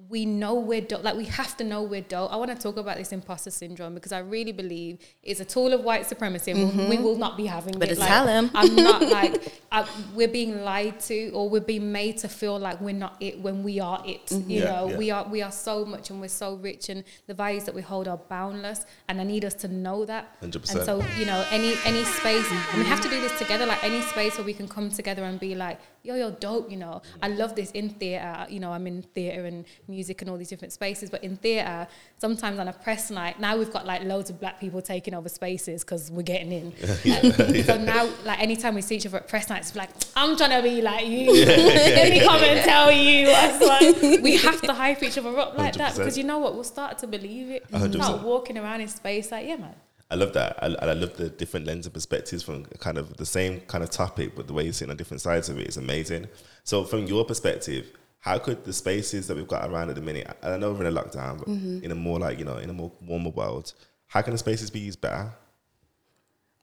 we 0.08 0.24
know 0.24 0.54
we're 0.54 0.80
dope. 0.80 1.04
Like 1.04 1.16
we 1.16 1.26
have 1.26 1.54
to 1.58 1.64
know 1.64 1.82
we're 1.82 2.00
dope. 2.00 2.32
I 2.32 2.36
want 2.36 2.50
to 2.50 2.56
talk 2.56 2.78
about 2.78 2.96
this 2.96 3.12
imposter 3.12 3.50
syndrome 3.50 3.94
because 3.94 4.10
I 4.10 4.20
really 4.20 4.52
believe 4.52 4.98
it's 5.22 5.38
a 5.40 5.44
tool 5.44 5.72
of 5.74 5.84
white 5.84 6.06
supremacy. 6.06 6.50
and 6.52 6.74
we'll- 6.76 6.88
We 6.88 6.96
will 6.98 7.16
not 7.16 7.36
be 7.36 7.44
having 7.46 7.78
Better 7.78 7.92
it. 7.92 7.98
Like, 7.98 8.08
tell 8.08 8.26
'em. 8.26 8.50
I'm 8.54 8.74
not 8.74 9.02
like 9.18 9.52
I, 9.70 9.86
we're 10.14 10.28
being 10.28 10.64
lied 10.64 10.98
to 11.00 11.28
or 11.30 11.48
we're 11.50 11.60
being 11.60 11.92
made 11.92 12.16
to 12.18 12.28
feel 12.28 12.58
like 12.58 12.80
we're 12.80 12.94
not 12.94 13.16
it 13.20 13.40
when 13.40 13.62
we 13.62 13.80
are 13.80 14.02
it. 14.06 14.30
You 14.32 14.60
Yeah, 14.60 14.64
know, 14.64 14.88
yeah. 14.88 14.96
we 14.96 15.10
are 15.10 15.28
we 15.28 15.42
are 15.42 15.52
so 15.52 15.84
much 15.84 16.08
and 16.10 16.20
we're 16.22 16.28
so 16.28 16.54
rich 16.56 16.88
and 16.88 17.04
the 17.26 17.34
values 17.34 17.64
that 17.64 17.74
we 17.74 17.82
hold 17.82 18.08
are 18.08 18.16
boundless. 18.16 18.86
And 19.08 19.20
I 19.20 19.24
need 19.24 19.44
us 19.44 19.54
to 19.56 19.68
know 19.68 20.04
that. 20.06 20.40
100%. 20.40 20.74
And 20.74 20.84
so 20.86 21.04
you 21.18 21.26
know, 21.26 21.44
any 21.50 21.74
any 21.84 22.04
space, 22.04 22.46
and 22.50 22.78
we 22.82 22.86
have 22.86 23.02
to 23.02 23.08
do 23.10 23.20
this 23.20 23.36
together. 23.38 23.66
Like 23.66 23.84
any 23.84 24.00
space 24.00 24.36
where 24.38 24.44
we 24.46 24.54
can 24.54 24.68
come 24.68 24.90
together 24.90 25.24
and 25.24 25.38
be 25.38 25.54
like, 25.54 25.78
yo, 26.02 26.14
you're 26.14 26.30
dope. 26.30 26.70
You 26.70 26.78
know, 26.78 27.02
I 27.22 27.28
love 27.28 27.54
this 27.54 27.70
in 27.72 27.90
theater. 27.90 28.46
You 28.48 28.60
know, 28.60 28.72
I'm 28.72 28.86
in 28.86 29.02
theater 29.02 29.44
and 29.44 29.64
music 29.88 30.22
and 30.22 30.30
all 30.30 30.36
these 30.36 30.48
different 30.48 30.72
spaces. 30.72 31.10
But 31.10 31.22
in 31.24 31.36
theater, 31.36 31.86
sometimes 32.18 32.58
on 32.58 32.68
a 32.68 32.72
press 32.72 33.10
night, 33.10 33.40
now 33.40 33.56
we've 33.56 33.72
got 33.72 33.86
like 33.86 34.02
loads 34.04 34.30
of 34.30 34.40
black 34.40 34.60
people 34.60 34.80
taking 34.82 35.14
over 35.14 35.28
spaces 35.28 35.84
because 35.84 36.10
we're 36.10 36.22
getting 36.22 36.52
in. 36.52 36.72
Um, 37.12 37.62
So 37.64 37.76
now, 37.78 38.08
like 38.24 38.40
anytime 38.40 38.74
we 38.74 38.82
see 38.82 38.96
each 38.96 39.06
other 39.06 39.18
at 39.18 39.28
press 39.28 39.48
nights, 39.48 39.68
it's 39.68 39.76
like 39.76 39.90
I'm 40.16 40.36
trying 40.36 40.50
to 40.50 40.62
be 40.68 40.80
like 40.82 41.06
you. 41.06 41.32
Let 41.46 42.10
me 42.10 42.20
come 42.20 42.42
and 42.42 42.64
tell 42.64 42.90
you. 42.92 43.28
what's 43.28 43.64
like, 44.02 44.22
we 44.22 44.36
have 44.38 44.60
to 44.62 44.72
hype 44.72 45.02
each 45.02 45.18
other 45.18 45.36
up 45.38 45.56
like 45.58 45.74
that 45.74 45.92
100%. 45.94 45.98
because 45.98 46.18
you 46.18 46.24
know 46.24 46.38
what? 46.38 46.54
We'll 46.54 46.64
start 46.64 46.98
to 46.98 47.06
believe 47.06 47.50
it. 47.50 47.70
100%. 47.70 47.94
Start 47.94 48.22
walking 48.22 48.58
around 48.58 48.80
in 48.80 48.88
space 48.88 49.30
like, 49.30 49.46
yeah, 49.46 49.56
man. 49.56 49.74
I 50.10 50.14
love 50.14 50.34
that. 50.34 50.58
I, 50.62 50.66
and 50.66 50.76
I 50.90 50.92
love 50.92 51.16
the 51.16 51.30
different 51.30 51.64
lens 51.66 51.86
and 51.86 51.94
perspectives 51.94 52.42
from 52.42 52.64
kind 52.78 52.98
of 52.98 53.16
the 53.16 53.24
same 53.24 53.60
kind 53.62 53.82
of 53.82 53.88
topic, 53.88 54.36
but 54.36 54.46
the 54.46 54.52
way 54.52 54.64
you're 54.64 54.74
sitting 54.74 54.90
on 54.90 54.96
different 54.98 55.22
sides 55.22 55.48
of 55.48 55.58
it 55.58 55.66
is 55.66 55.78
amazing. 55.78 56.28
So, 56.64 56.84
from 56.84 57.06
your 57.06 57.24
perspective, 57.24 57.86
how 58.22 58.38
could 58.38 58.64
the 58.64 58.72
spaces 58.72 59.26
that 59.26 59.36
we've 59.36 59.48
got 59.48 59.68
around 59.68 59.88
at 59.88 59.96
the 59.96 60.00
minute, 60.00 60.28
I 60.44 60.56
know 60.56 60.72
we're 60.72 60.86
in 60.86 60.96
a 60.96 61.02
lockdown, 61.02 61.40
but 61.40 61.48
mm-hmm. 61.48 61.80
in 61.82 61.90
a 61.90 61.96
more 61.96 62.20
like, 62.20 62.38
you 62.38 62.44
know, 62.44 62.56
in 62.56 62.70
a 62.70 62.72
more 62.72 62.92
warmer 63.04 63.30
world, 63.30 63.72
how 64.06 64.22
can 64.22 64.30
the 64.30 64.38
spaces 64.38 64.70
be 64.70 64.78
used 64.78 65.00
better? 65.00 65.32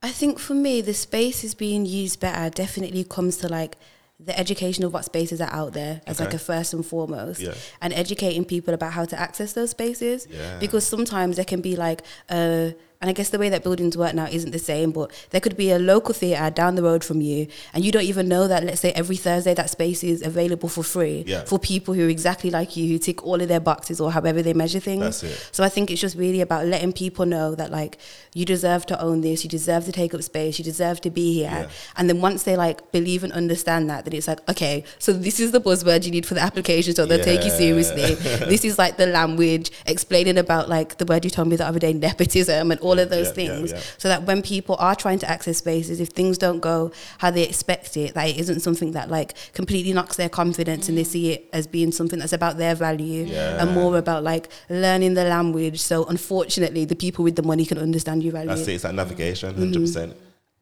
I 0.01 0.09
think 0.09 0.39
for 0.39 0.53
me, 0.53 0.79
the 0.79 0.93
space 0.93 1.43
is 1.43 1.53
being 1.53 1.85
used 1.85 2.21
better 2.21 2.49
definitely 2.49 3.03
comes 3.03 3.35
to 3.37 3.49
like 3.49 3.75
the 4.21 4.39
education 4.39 4.85
of 4.85 4.93
what 4.93 5.03
spaces 5.03 5.41
are 5.41 5.51
out 5.51 5.73
there 5.73 5.99
as 6.07 6.21
like 6.21 6.33
a 6.33 6.39
first 6.39 6.73
and 6.73 6.85
foremost 6.85 7.41
Yeah. 7.41 7.55
and 7.81 7.91
educating 7.91 8.45
people 8.45 8.73
about 8.73 8.93
how 8.93 9.03
to 9.03 9.19
access 9.19 9.51
those 9.51 9.71
spaces 9.71 10.29
Yeah. 10.29 10.59
because 10.59 10.87
sometimes 10.87 11.35
there 11.35 11.45
can 11.45 11.59
be 11.59 11.75
like 11.75 12.03
a 12.29 12.73
and 13.01 13.09
I 13.09 13.13
guess 13.13 13.29
the 13.29 13.39
way 13.39 13.47
that 13.47 13.63
buildings 13.63 13.95
work 13.95 14.13
now 14.13 14.25
isn't 14.25 14.51
the 14.51 14.59
same, 14.59 14.91
but 14.91 15.09
there 15.29 15.39
could 15.39 15.55
be 15.55 15.71
a 15.71 15.79
local 15.79 16.13
theatre 16.13 16.49
down 16.49 16.75
the 16.75 16.83
road 16.83 17.01
from 17.01 17.21
you, 17.21 17.47
and 17.73 17.85
you 17.85 17.93
don't 17.93 18.03
even 18.03 18.27
know 18.27 18.45
that, 18.49 18.63
let's 18.65 18.81
say, 18.81 18.91
every 18.91 19.15
Thursday 19.15 19.53
that 19.53 19.69
space 19.69 20.03
is 20.03 20.21
available 20.21 20.67
for 20.67 20.83
free 20.83 21.23
Yeah. 21.25 21.45
for 21.45 21.57
people 21.57 21.93
who 21.93 22.05
are 22.05 22.09
exactly 22.09 22.49
like 22.49 22.75
you, 22.75 22.87
who 22.89 22.97
tick 22.99 23.25
all 23.25 23.41
of 23.41 23.47
their 23.47 23.61
boxes 23.61 24.01
or 24.01 24.11
however 24.11 24.41
they 24.41 24.53
measure 24.53 24.81
things. 24.81 25.23
So 25.53 25.63
I 25.63 25.69
think 25.69 25.89
it's 25.89 26.01
just 26.01 26.17
really 26.17 26.41
about 26.41 26.65
letting 26.65 26.91
people 26.91 27.25
know 27.25 27.55
that, 27.55 27.71
like, 27.71 27.97
you 28.33 28.43
deserve 28.43 28.85
to 28.87 29.01
own 29.01 29.21
this, 29.21 29.45
you 29.45 29.49
deserve 29.49 29.85
to 29.85 29.93
take 29.93 30.13
up 30.13 30.21
space, 30.21 30.59
you 30.59 30.65
deserve 30.65 30.99
to 31.01 31.09
be 31.09 31.33
here. 31.33 31.49
Yeah. 31.49 31.67
And 31.95 32.09
then 32.09 32.19
once 32.19 32.43
they, 32.43 32.57
like, 32.57 32.91
believe 32.91 33.23
and 33.23 33.31
understand 33.31 33.89
that, 33.89 34.03
then 34.03 34.13
it's 34.13 34.27
like, 34.27 34.47
okay, 34.49 34.83
so 34.97 35.13
this 35.13 35.39
is 35.39 35.51
the 35.53 35.61
buzzword 35.61 36.03
you 36.03 36.11
need 36.11 36.25
for 36.25 36.33
the 36.33 36.41
application, 36.41 36.93
so 36.95 37.05
they'll 37.05 37.23
take 37.23 37.45
you 37.45 37.49
seriously. 37.51 38.15
this 38.49 38.65
is 38.65 38.77
like 38.77 38.97
the 38.97 39.05
language 39.05 39.71
explaining 39.85 40.37
about, 40.37 40.67
like, 40.67 40.97
the 40.97 41.05
word 41.05 41.23
you 41.23 41.31
told 41.31 41.47
me 41.47 41.55
the 41.55 41.65
other 41.65 41.79
day, 41.79 41.93
nepotism 41.93 42.71
and 42.71 42.79
all 42.81 42.88
of 42.97 43.09
those 43.09 43.27
Yeah, 43.37 43.43
yeah, 43.43 43.55
things. 43.55 43.71
yeah. 43.73 43.81
So 43.97 44.07
that 44.07 44.23
when 44.23 44.41
people 44.41 44.75
are 44.79 44.95
trying 44.95 45.19
to 45.19 45.29
access 45.29 45.57
spaces, 45.57 45.99
if 45.99 46.09
things 46.09 46.37
don't 46.37 46.59
go 46.61 46.91
how 47.19 47.29
they 47.29 47.43
expect 47.43 47.97
it, 47.97 48.13
that 48.15 48.29
it 48.29 48.37
isn't 48.37 48.61
something 48.61 48.93
that 48.93 49.11
like 49.11 49.35
completely 49.53 49.93
knocks 49.93 50.15
their 50.15 50.29
confidence 50.29 50.89
and 50.89 50.97
they 50.97 51.03
mm. 51.03 51.07
see 51.07 51.31
it 51.33 51.49
as 51.53 51.67
being 51.67 51.91
something 51.91 52.17
that's 52.19 52.33
about 52.33 52.57
their 52.57 52.73
value 52.73 53.25
Yeah. 53.25 53.61
and 53.61 53.75
more 53.75 53.97
about 53.97 54.23
like 54.23 54.47
learning 54.69 55.13
the 55.13 55.25
language. 55.25 55.79
So 55.81 56.05
unfortunately, 56.05 56.85
the 56.85 56.95
people 56.95 57.23
with 57.23 57.35
the 57.35 57.43
money 57.43 57.65
can 57.65 57.77
understand 57.77 58.23
your 58.23 58.33
value. 58.33 58.47
That's 58.47 58.67
it. 58.67 58.73
It's 58.73 58.83
that 58.83 58.95
navigation, 58.95 59.53
mm. 59.53 59.59
100 59.59 59.81
percent. 59.81 60.15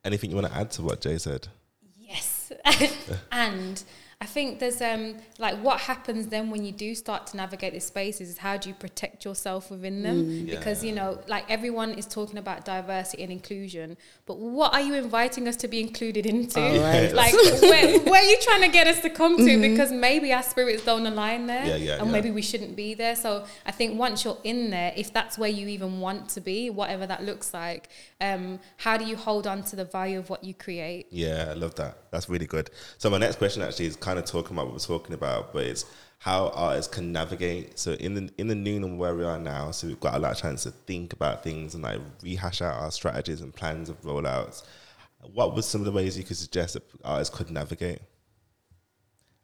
Anything 0.03 0.31
you 0.31 0.35
want 0.35 0.47
to 0.47 0.55
add 0.57 0.71
to 0.71 0.81
what 0.81 1.01
Jae 1.01 1.19
said? 1.19 1.47
Yes. 1.99 2.51
and 3.31 3.83
I 4.19 4.25
think 4.25 4.57
there's 4.57 4.81
um 4.81 5.15
like 5.37 5.59
what 5.59 5.79
happens 5.79 6.25
then 6.27 6.49
when 6.49 6.65
you 6.65 6.71
do 6.71 6.95
start 6.95 7.27
to 7.27 7.37
navigate 7.37 7.73
these 7.73 7.85
spaces 7.85 8.29
is 8.29 8.37
how 8.39 8.57
do 8.57 8.67
you 8.67 8.73
protect 8.73 9.23
yourself 9.23 9.69
within 9.69 10.01
them? 10.01 10.47
Because 10.47 10.83
you 10.83 10.91
know, 10.91 11.19
like 11.27 11.45
everyone 11.51 11.91
is 11.91 12.07
talking 12.07 12.39
about 12.39 12.65
diversity 12.65 13.21
and 13.21 13.31
inclusion, 13.31 13.95
but 14.25 14.39
what 14.39 14.73
are 14.73 14.81
you 14.81 14.95
inviting 14.95 15.47
us 15.47 15.55
to 15.57 15.67
be 15.67 15.79
included 15.79 16.25
into? 16.25 16.59
Oh, 16.59 16.81
right. 16.81 17.13
Like 17.17 17.33
where, 17.33 17.99
where 18.11 18.21
are 18.21 18.25
you 18.25 18.37
trying 18.41 18.61
to 18.61 18.69
get 18.69 18.87
us 18.87 19.01
to 19.01 19.09
come 19.11 19.37
to? 19.37 19.61
Because 19.61 19.91
maybe 19.91 20.33
our 20.33 20.43
spirits 20.43 20.83
don't 20.83 21.05
align 21.05 21.45
there. 21.45 21.65
Yeah, 21.65 21.75
yeah, 21.75 21.97
and 21.97 22.07
yeah. 22.07 22.11
maybe 22.11 22.31
we 22.31 22.41
shouldn't 22.41 22.75
be 22.75 22.95
there. 22.95 23.15
So 23.15 23.45
I 23.67 23.71
think 23.71 23.99
once 23.99 24.25
you're 24.25 24.39
in 24.43 24.71
there, 24.71 24.93
if 24.95 25.13
that's 25.13 25.37
where 25.37 25.49
you 25.49 25.67
even 25.67 25.99
want 25.99 26.29
to 26.29 26.41
be, 26.41 26.71
whatever 26.71 27.05
that 27.05 27.23
looks 27.23 27.53
like, 27.53 27.89
um, 28.19 28.59
how 28.77 28.97
do 28.97 29.05
you 29.05 29.15
hold 29.15 29.45
on 29.45 29.63
to 29.65 29.75
the 29.75 29.85
value 29.85 30.17
of 30.17 30.29
what 30.31 30.43
you 30.43 30.55
create? 30.55 31.07
Yeah, 31.11 31.47
I 31.49 31.53
love 31.53 31.75
that. 31.75 32.06
That's 32.11 32.29
really 32.29 32.45
good. 32.45 32.69
So 32.97 33.09
my 33.09 33.17
next 33.17 33.37
question 33.37 33.61
actually 33.61 33.87
is 33.87 33.95
kind 33.95 34.17
of 34.19 34.25
talking 34.25 34.55
about 34.55 34.67
what 34.67 34.73
we're 34.73 34.79
talking 34.79 35.13
about, 35.13 35.53
but 35.53 35.65
it's 35.65 35.85
how 36.19 36.49
artists 36.49 36.93
can 36.93 37.11
navigate. 37.11 37.77
So 37.77 37.93
in 37.93 38.13
the 38.15 38.29
in 38.37 38.47
the 38.47 38.55
noon 38.55 38.83
and 38.83 38.97
where 38.97 39.15
we 39.15 39.23
are 39.23 39.39
now, 39.39 39.71
so 39.71 39.87
we've 39.87 39.99
got 39.99 40.15
a 40.15 40.19
lot 40.19 40.31
of 40.31 40.37
chance 40.37 40.63
to 40.63 40.71
think 40.71 41.13
about 41.13 41.43
things 41.43 41.75
and 41.75 41.83
like 41.83 41.99
rehash 42.23 42.61
out 42.61 42.75
our 42.75 42.91
strategies 42.91 43.41
and 43.41 43.53
plans 43.53 43.89
of 43.89 44.01
rollouts. 44.01 44.63
What 45.33 45.55
was 45.55 45.65
some 45.65 45.81
of 45.81 45.85
the 45.85 45.91
ways 45.91 46.17
you 46.17 46.23
could 46.23 46.37
suggest 46.37 46.73
that 46.73 46.83
artists 47.03 47.35
could 47.35 47.51
navigate? 47.51 47.99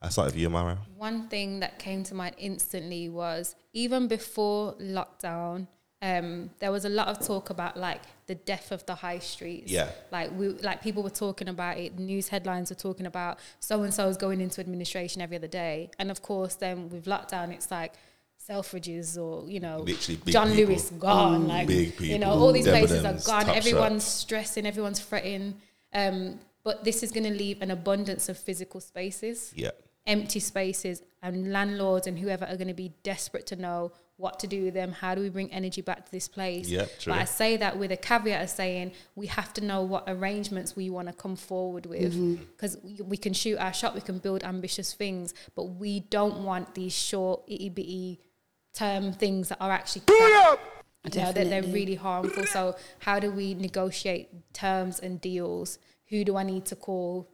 I 0.02 0.10
start 0.10 0.28
with 0.28 0.38
you, 0.38 0.50
Mara. 0.50 0.78
One 0.98 1.30
thing 1.30 1.62
that 1.62 1.80
came 1.80 2.04
to 2.04 2.16
mind 2.16 2.36
instantly 2.38 3.08
was 3.08 3.56
even 3.72 4.08
before 4.08 4.74
lockdown, 4.74 5.68
um, 6.02 6.50
there 6.60 6.72
was 6.72 6.84
a 6.84 6.90
lot 6.90 7.08
of 7.08 7.26
talk 7.26 7.50
about 7.50 7.78
like 7.78 8.02
the 8.28 8.36
death 8.36 8.72
of 8.72 8.86
the 8.86 8.96
high 8.96 9.20
streets. 9.20 9.72
Yeah. 9.72 9.90
Like 10.12 10.32
we 10.38 10.50
like 10.50 10.82
people 10.82 11.04
were 11.04 11.10
talking 11.10 11.48
about 11.48 11.78
it, 11.78 12.00
news 12.00 12.30
headlines 12.30 12.70
were 12.70 12.76
talking 12.76 13.06
about 13.06 13.40
so 13.60 13.84
and 13.84 13.94
so 13.94 14.08
is 14.08 14.18
going 14.18 14.42
into 14.42 14.62
administration 14.62 15.22
every 15.22 15.38
other 15.38 15.48
day. 15.48 15.92
And 16.00 16.10
of 16.12 16.22
course 16.22 16.56
then 16.56 16.90
with 16.90 17.06
lockdown 17.06 17.52
it's 17.52 17.70
like 17.72 17.94
Selfridges 18.50 19.18
or, 19.18 19.50
you 19.50 19.60
know, 19.62 19.86
John 20.26 20.52
people. 20.52 20.66
Lewis 20.66 20.90
gone. 20.90 21.48
like 21.48 21.68
Big 21.68 22.00
you 22.02 22.20
know, 22.20 22.32
all 22.32 22.52
these 22.52 22.68
places 22.68 23.06
are 23.06 23.18
gone. 23.26 23.50
Everyone's 23.50 24.04
Shops. 24.04 24.14
stressing, 24.14 24.66
everyone's 24.66 25.00
fretting. 25.00 25.56
Um, 25.94 26.40
but 26.64 26.84
this 26.84 27.04
is 27.04 27.12
gonna 27.12 27.30
leave 27.30 27.62
an 27.62 27.72
abundance 27.72 28.30
of 28.30 28.38
physical 28.38 28.80
spaces 28.82 29.54
Yeah. 29.56 29.72
Empty 30.06 30.40
spaces 30.40 31.02
and 31.22 31.52
landlords 31.52 32.08
and 32.08 32.20
whoever 32.20 32.46
are 32.46 32.58
going 32.58 32.68
to 32.68 32.74
be 32.74 32.94
desperate 33.04 33.48
to 33.48 33.56
know 33.56 33.92
what 34.18 34.40
to 34.40 34.48
do 34.48 34.64
with 34.66 34.74
them 34.74 34.92
how 34.92 35.16
do 35.16 35.22
we 35.22 35.30
bring 35.30 35.52
energy 35.52 35.82
back 35.82 36.06
to 36.06 36.12
this 36.12 36.28
place? 36.28 36.70
Yeah, 36.70 36.86
true. 37.00 37.14
but 37.14 37.20
i 37.20 37.26
say 37.26 37.58
that 37.58 37.78
with 37.78 37.92
a 37.92 37.98
caveat 37.98 38.44
of 38.44 38.50
saying 38.50 38.92
we 39.16 39.28
have 39.28 39.54
to 39.54 39.62
know 39.62 39.82
what 39.82 40.04
arrangements 40.08 40.76
we 40.76 40.90
want 40.90 41.08
to 41.08 41.14
come 41.14 41.36
forward 41.36 41.86
with. 41.86 42.14
Mm-hmm. 42.14 42.44
Because 42.52 42.78
we 42.84 43.18
can 43.18 43.34
shoot 43.34 43.58
our 43.58 43.74
shot 43.74 43.96
we 43.96 44.02
can 44.02 44.20
build 44.20 44.44
ambitious 44.44 44.94
things 44.94 45.34
but 45.56 45.64
we 45.64 46.02
don't 46.02 46.44
want 46.44 46.76
these 46.76 46.94
short 46.94 47.44
itty 47.48 47.70
bitty 47.70 48.20
term 48.74 49.14
things 49.14 49.50
that 49.50 49.58
are 49.62 49.72
actually 49.72 50.04
you 50.10 50.20
know, 50.20 51.32
that 51.32 51.36
they're 51.36 51.64
really 51.64 51.96
harmful. 51.96 52.46
So 52.46 52.76
how 53.00 53.20
do 53.20 53.30
we 53.30 53.54
negotiate 53.54 54.54
terms 54.54 55.00
and 55.00 55.20
deals? 55.20 55.80
Who 56.10 56.24
do 56.24 56.38
i 56.38 56.44
need 56.44 56.66
to 56.66 56.76
call 56.76 57.30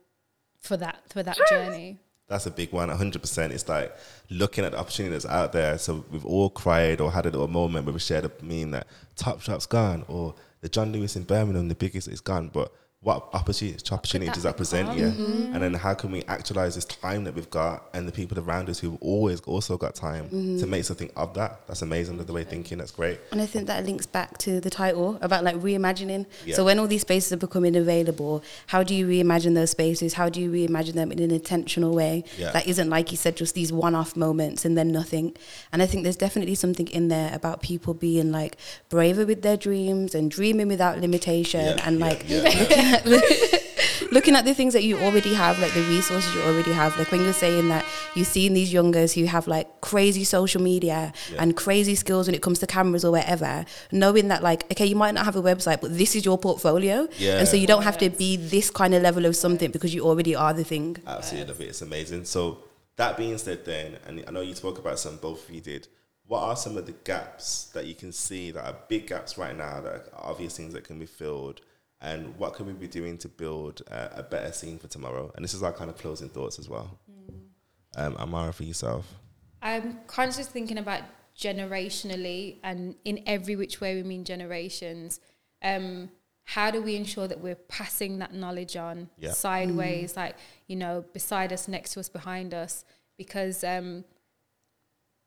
for 0.59 0.77
that 0.77 1.01
for 1.09 1.23
that 1.23 1.37
journey 1.49 1.99
That's 2.29 2.45
a 2.45 2.51
big 2.51 2.71
one, 2.71 2.89
100%. 2.89 3.49
It's 3.49 3.67
like 3.67 3.93
looking 4.29 4.63
at 4.63 4.71
the 4.71 4.79
opportunity 4.79 5.13
that's 5.13 5.25
out 5.25 5.51
there. 5.51 5.77
So 5.79 6.05
we've 6.11 6.25
all 6.25 6.51
cried 6.51 7.01
or 7.01 7.11
had 7.11 7.25
a 7.25 7.31
little 7.31 7.47
moment 7.47 7.85
where 7.85 7.93
we 7.93 7.99
shared 7.99 8.23
a 8.23 8.31
meme 8.41 8.71
that 8.71 8.87
Top 9.15 9.41
Shop's 9.41 9.65
gone 9.65 10.05
or 10.07 10.35
the 10.61 10.69
John 10.69 10.91
Lewis 10.91 11.15
in 11.15 11.23
Birmingham, 11.23 11.67
the 11.67 11.75
biggest, 11.75 12.07
is 12.07 12.21
gone. 12.21 12.49
But 12.53 12.71
what 13.01 13.29
opportunity, 13.31 13.77
opportunity 13.93 14.25
that 14.27 14.33
does 14.33 14.43
that 14.43 14.57
present? 14.57 14.93
become? 14.93 15.11
Mm-hmm. 15.13 15.53
And 15.53 15.63
then 15.63 15.73
how 15.73 15.93
can 15.93 16.11
we 16.11 16.21
actualize 16.23 16.75
this 16.75 16.83
time 16.83 17.23
that 17.23 17.33
we've 17.33 17.49
got 17.49 17.87
and 17.93 18.05
the 18.05 18.11
people 18.11 18.37
around 18.37 18.69
us 18.69 18.79
who've 18.79 18.97
always 19.01 19.39
also 19.41 19.77
got 19.77 19.95
time 19.95 20.25
Mm-hmm. 20.25 20.59
to 20.59 20.67
make 20.67 20.83
something 20.83 21.09
of 21.15 21.33
that? 21.35 21.61
That's 21.67 21.81
amazing, 21.81 22.17
the 22.17 22.33
way 22.33 22.43
thinking. 22.43 22.77
That's 22.79 22.91
great. 22.91 23.19
And 23.31 23.41
I 23.41 23.45
think 23.45 23.67
that 23.67 23.85
links 23.85 24.05
back 24.05 24.37
to 24.39 24.59
the 24.59 24.69
title 24.69 25.17
about 25.21 25.45
like 25.45 25.55
reimagining. 25.55 26.25
Yeah. 26.45 26.55
So 26.55 26.65
when 26.65 26.77
all 26.77 26.87
these 26.87 27.01
spaces 27.01 27.31
are 27.31 27.37
becoming 27.37 27.77
available, 27.77 28.43
how 28.67 28.83
do 28.83 28.93
you 28.93 29.07
reimagine 29.07 29.53
those 29.55 29.71
spaces? 29.71 30.15
How 30.15 30.27
do 30.27 30.41
you 30.41 30.51
reimagine 30.51 30.93
them 30.95 31.13
in 31.13 31.19
an 31.19 31.31
intentional 31.31 31.95
way 31.95 32.25
Yeah. 32.37 32.51
that 32.51 32.67
isn't 32.67 32.89
like 32.89 33.11
you 33.11 33.17
said, 33.17 33.37
just 33.37 33.55
these 33.55 33.71
one-off 33.71 34.17
moments 34.17 34.65
and 34.65 34.77
then 34.77 34.91
nothing? 34.91 35.37
And 35.71 35.81
I 35.81 35.85
think 35.85 36.03
there's 36.03 36.17
definitely 36.17 36.55
something 36.55 36.87
in 36.89 37.07
there 37.07 37.33
about 37.33 37.61
people 37.61 37.93
being 37.93 38.33
like 38.33 38.57
braver 38.89 39.25
with 39.25 39.41
their 39.41 39.55
dreams 39.55 40.13
and 40.13 40.29
dreaming 40.29 40.67
without 40.67 40.99
limitation 40.99 41.61
Yeah, 41.77 41.87
and 41.87 41.99
like 41.99 42.25
yeah. 42.27 42.87
at 42.89 43.03
the 43.05 44.09
looking 44.11 44.35
at 44.35 44.45
the 44.45 44.53
things 44.53 44.73
that 44.73 44.83
you 44.83 44.97
already 44.99 45.33
have, 45.33 45.59
like 45.59 45.73
the 45.73 45.81
resources 45.83 46.33
you 46.33 46.41
already 46.41 46.71
have. 46.71 46.97
Like 46.97 47.11
when 47.11 47.21
you're 47.21 47.33
saying 47.33 47.69
that 47.69 47.85
you've 48.15 48.27
seen 48.27 48.53
these 48.53 48.71
youngers 48.73 49.13
who 49.13 49.25
have 49.25 49.47
like 49.47 49.81
crazy 49.81 50.23
social 50.23 50.61
media 50.61 51.13
Yeah. 51.31 51.41
and 51.43 51.55
crazy 51.55 51.95
skills 51.95 52.27
when 52.27 52.35
it 52.35 52.41
comes 52.41 52.59
to 52.59 52.67
cameras 52.67 53.05
or 53.05 53.11
whatever, 53.11 53.65
knowing 53.91 54.27
that 54.29 54.41
like, 54.43 54.63
okay, 54.71 54.85
you 54.85 54.95
might 54.95 55.13
not 55.13 55.25
have 55.25 55.35
a 55.35 55.41
website, 55.41 55.81
but 55.81 55.95
this 55.97 56.15
is 56.15 56.25
your 56.25 56.37
portfolio. 56.37 57.07
Yeah. 57.17 57.37
And 57.39 57.47
so 57.47 57.55
you 57.57 57.67
don't 57.67 57.83
have 57.83 57.97
to 57.99 58.09
be 58.09 58.35
this 58.37 58.69
kind 58.71 58.93
of 58.93 59.01
level 59.03 59.25
of 59.25 59.35
something 59.35 59.71
because 59.71 59.93
you 59.93 60.03
already 60.05 60.35
are 60.35 60.53
the 60.53 60.63
thing. 60.63 60.97
Absolutely 61.05 61.47
love 61.53 61.61
it. 61.61 61.65
It's 61.69 61.81
amazing. 61.81 62.25
So 62.25 62.59
that 62.95 63.15
being 63.17 63.37
said, 63.37 63.65
then, 63.65 63.97
and 64.07 64.23
I 64.27 64.31
know 64.31 64.41
you 64.41 64.55
spoke 64.55 64.77
about 64.79 64.99
some, 64.99 65.17
both 65.17 65.47
of 65.47 65.53
you 65.55 65.61
did. 65.61 65.87
What 66.27 66.43
are 66.43 66.55
some 66.55 66.77
of 66.77 66.85
the 66.85 66.91
gaps 66.91 67.65
that 67.73 67.85
you 67.87 67.95
can 67.95 68.11
see 68.11 68.51
that 68.51 68.63
are 68.63 68.75
big 68.87 69.07
gaps 69.07 69.37
right 69.37 69.55
now 69.57 69.81
that 69.81 70.09
are 70.13 70.29
obvious 70.31 70.55
things 70.55 70.73
that 70.73 70.83
can 70.83 70.99
be 70.99 71.07
filled? 71.07 71.61
And 72.01 72.37
what 72.37 72.53
can 72.53 72.65
we 72.65 72.73
be 72.73 72.87
doing 72.87 73.17
to 73.19 73.27
build 73.27 73.81
uh, 73.91 74.07
a 74.13 74.23
better 74.23 74.51
scene 74.53 74.77
for 74.79 74.87
tomorrow? 74.87 75.31
And 75.35 75.43
this 75.43 75.53
is 75.53 75.63
our 75.63 75.73
kind 75.73 75.89
of 75.89 75.97
closing 75.97 76.29
thoughts 76.29 76.57
as 76.59 76.69
well. 76.69 76.97
Um, 77.97 78.15
Amahra, 78.15 78.53
for 78.53 78.63
yourself. 78.63 79.05
I'm 79.61 79.99
conscious 80.07 80.47
thinking 80.47 80.77
about 80.77 81.01
generationally 81.37 82.57
and 82.63 82.95
in 83.03 83.23
every 83.25 83.55
which 83.55 83.81
way 83.81 83.95
we 83.95 84.03
mean 84.03 84.23
generations. 84.23 85.19
Um, 85.61 86.09
how 86.45 86.71
do 86.71 86.81
we 86.81 86.95
ensure 86.95 87.27
that 87.27 87.41
we're 87.41 87.55
passing 87.55 88.19
that 88.19 88.33
knowledge 88.33 88.75
on 88.75 89.09
Yeah. 89.17 89.31
sideways, 89.31 90.15
like, 90.15 90.35
you 90.67 90.75
know, 90.75 91.05
beside 91.13 91.51
us, 91.53 91.67
next 91.67 91.93
to 91.93 91.99
us, 91.99 92.09
behind 92.09 92.53
us? 92.53 92.85
Because 93.17 93.63
um, 93.63 94.05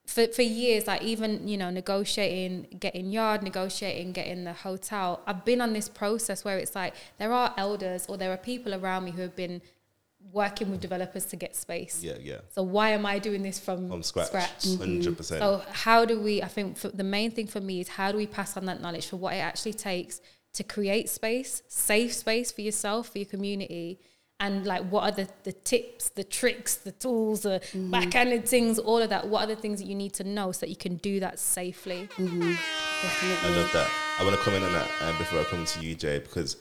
for, 0.06 0.26
for 0.28 0.42
years, 0.42 0.86
like 0.86 1.02
even, 1.02 1.46
you 1.46 1.56
know, 1.56 1.70
negotiating, 1.70 2.78
getting 2.80 3.10
yard, 3.10 3.42
negotiating, 3.42 4.12
getting 4.12 4.44
the 4.44 4.52
hotel, 4.52 5.20
I've 5.26 5.44
been 5.44 5.60
on 5.60 5.72
this 5.72 5.88
process 5.88 6.44
where 6.44 6.58
it's 6.58 6.74
like 6.74 6.94
there 7.18 7.32
are 7.32 7.54
elders 7.56 8.06
or 8.08 8.16
there 8.16 8.32
are 8.32 8.36
people 8.36 8.74
around 8.74 9.04
me 9.04 9.12
who 9.12 9.22
have 9.22 9.36
been 9.36 9.62
working 10.32 10.70
with 10.70 10.80
developers 10.80 11.24
to 11.26 11.36
get 11.36 11.56
space. 11.56 12.02
Yeah, 12.02 12.14
yeah. 12.20 12.38
So 12.50 12.62
why 12.62 12.90
am 12.90 13.06
I 13.06 13.18
doing 13.18 13.42
this 13.42 13.58
from, 13.58 13.88
From 13.88 14.02
scratch. 14.02 14.28
scratch? 14.28 14.64
100%. 14.64 15.24
So 15.24 15.62
how 15.70 16.04
do 16.04 16.20
we? 16.20 16.42
I 16.42 16.48
think 16.48 16.76
for, 16.76 16.88
the 16.88 17.04
main 17.04 17.30
thing 17.30 17.46
for 17.46 17.60
me 17.60 17.80
is 17.80 17.88
how 17.88 18.12
do 18.12 18.18
we 18.18 18.26
pass 18.26 18.56
on 18.56 18.66
that 18.66 18.80
knowledge 18.80 19.06
for 19.06 19.16
what 19.16 19.34
it 19.34 19.38
actually 19.38 19.74
takes 19.74 20.20
to 20.54 20.62
create 20.62 21.08
space, 21.08 21.62
safe 21.68 22.12
space 22.12 22.52
for 22.52 22.60
yourself, 22.60 23.08
for 23.10 23.18
your 23.18 23.26
community, 23.26 23.98
and 24.42 24.66
like 24.66 24.82
what 24.90 25.04
are 25.04 25.12
the, 25.12 25.28
the 25.44 25.52
tips, 25.52 26.08
the 26.10 26.24
tricks, 26.24 26.74
the 26.74 26.90
tools, 26.90 27.42
the 27.42 27.62
backhanded 27.74 28.46
things, 28.46 28.80
all 28.80 28.98
of 28.98 29.08
that. 29.10 29.28
What 29.28 29.44
are 29.44 29.46
the 29.46 29.56
things 29.56 29.78
that 29.78 29.86
you 29.86 29.94
need 29.94 30.12
to 30.14 30.24
know 30.24 30.50
so 30.50 30.60
that 30.60 30.68
you 30.68 30.76
can 30.76 30.96
do 30.96 31.20
that 31.20 31.38
safely? 31.38 32.08
I 32.18 33.56
love 33.56 33.72
that. 33.72 33.88
I 34.18 34.24
want 34.24 34.36
to 34.36 34.42
comment 34.42 34.64
on 34.64 34.72
that 34.72 34.90
um, 35.02 35.16
before 35.16 35.38
I 35.38 35.44
come 35.44 35.64
to 35.64 35.80
you, 35.80 35.94
Jae, 35.94 36.20
because 36.20 36.56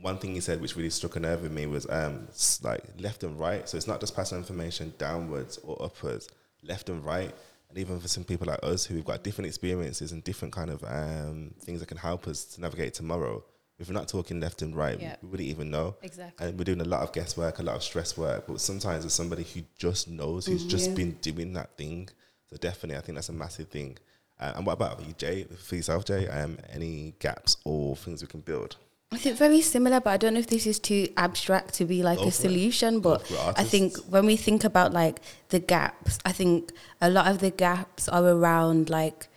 one 0.00 0.18
thing 0.18 0.36
you 0.36 0.40
said 0.40 0.60
which 0.60 0.76
really 0.76 0.88
struck 0.88 1.16
a 1.16 1.20
nerve 1.20 1.42
with 1.42 1.50
me 1.50 1.66
was 1.66 1.84
um, 1.90 2.28
like 2.62 2.84
left 3.00 3.24
and 3.24 3.36
right. 3.40 3.68
So 3.68 3.76
it's 3.76 3.88
not 3.88 3.98
just 3.98 4.14
passing 4.14 4.38
information 4.38 4.94
downwards 4.96 5.58
or 5.64 5.82
upwards, 5.82 6.28
left 6.62 6.88
and 6.90 7.04
right. 7.04 7.34
and 7.70 7.78
even 7.78 7.98
for 7.98 8.06
some 8.06 8.22
people 8.22 8.46
like 8.46 8.60
us 8.62 8.84
who've 8.84 9.04
got 9.04 9.24
different 9.24 9.48
experiences 9.48 10.12
and 10.12 10.22
different 10.22 10.54
kind 10.54 10.70
of 10.70 10.84
um, 10.84 11.54
things 11.60 11.80
that 11.80 11.86
can 11.86 11.98
help 11.98 12.28
us 12.28 12.44
to 12.44 12.60
navigate 12.60 12.94
tomorrow. 12.94 13.42
If 13.78 13.88
we're 13.88 13.94
not 13.94 14.08
talking 14.08 14.40
left 14.40 14.62
and 14.62 14.74
right, 14.74 14.98
Yeah. 14.98 15.16
we 15.22 15.28
wouldn't 15.28 15.48
even 15.48 15.70
know. 15.70 15.96
Exactly. 16.02 16.46
And 16.48 16.58
we're 16.58 16.64
doing 16.64 16.80
a 16.80 16.84
lot 16.84 17.02
of 17.02 17.12
guesswork, 17.12 17.58
a 17.58 17.62
lot 17.62 17.76
of 17.76 17.82
stress 17.82 18.16
work. 18.16 18.46
But 18.46 18.60
sometimes 18.60 19.02
there's 19.04 19.12
somebody 19.12 19.42
who 19.42 19.62
just 19.78 20.08
knows, 20.08 20.46
who's 20.46 20.64
just 20.64 20.94
been 20.94 21.12
doing 21.20 21.52
that 21.54 21.76
thing. 21.76 22.08
So 22.48 22.56
definitely, 22.56 22.96
I 22.96 23.00
think 23.02 23.16
that's 23.16 23.28
a 23.28 23.34
massive 23.34 23.68
thing. 23.68 23.98
Uh, 24.40 24.52
and 24.56 24.66
what 24.66 24.74
about 24.74 25.00
you, 25.06 25.12
Jae? 25.14 25.50
For 25.58 25.76
yourself, 25.76 26.04
Jae, 26.06 26.34
um, 26.42 26.58
any 26.70 27.14
gaps 27.18 27.56
or 27.64 27.96
things 27.96 28.22
we 28.22 28.28
can 28.28 28.40
build? 28.40 28.76
I 29.12 29.18
think 29.18 29.36
very 29.36 29.60
similar, 29.60 30.00
but 30.00 30.10
I 30.10 30.16
don't 30.16 30.34
know 30.34 30.40
if 30.40 30.46
this 30.48 30.66
is 30.66 30.78
too 30.78 31.08
abstract 31.16 31.74
to 31.74 31.84
be 31.84 32.02
like 32.02 32.18
Go 32.18 32.24
a 32.24 32.26
for 32.26 32.30
it. 32.30 32.34
solution. 32.34 33.00
But 33.00 33.30
I 33.56 33.62
think 33.62 33.96
when 34.08 34.26
we 34.26 34.36
think 34.36 34.64
about 34.64 34.92
like 34.92 35.20
the 35.50 35.58
gaps, 35.60 36.18
I 36.24 36.32
think 36.32 36.72
a 37.00 37.08
lot 37.08 37.28
of 37.28 37.38
the 37.38 37.50
gaps 37.50 38.08
are 38.08 38.24
around 38.26 38.90
like 38.90 39.28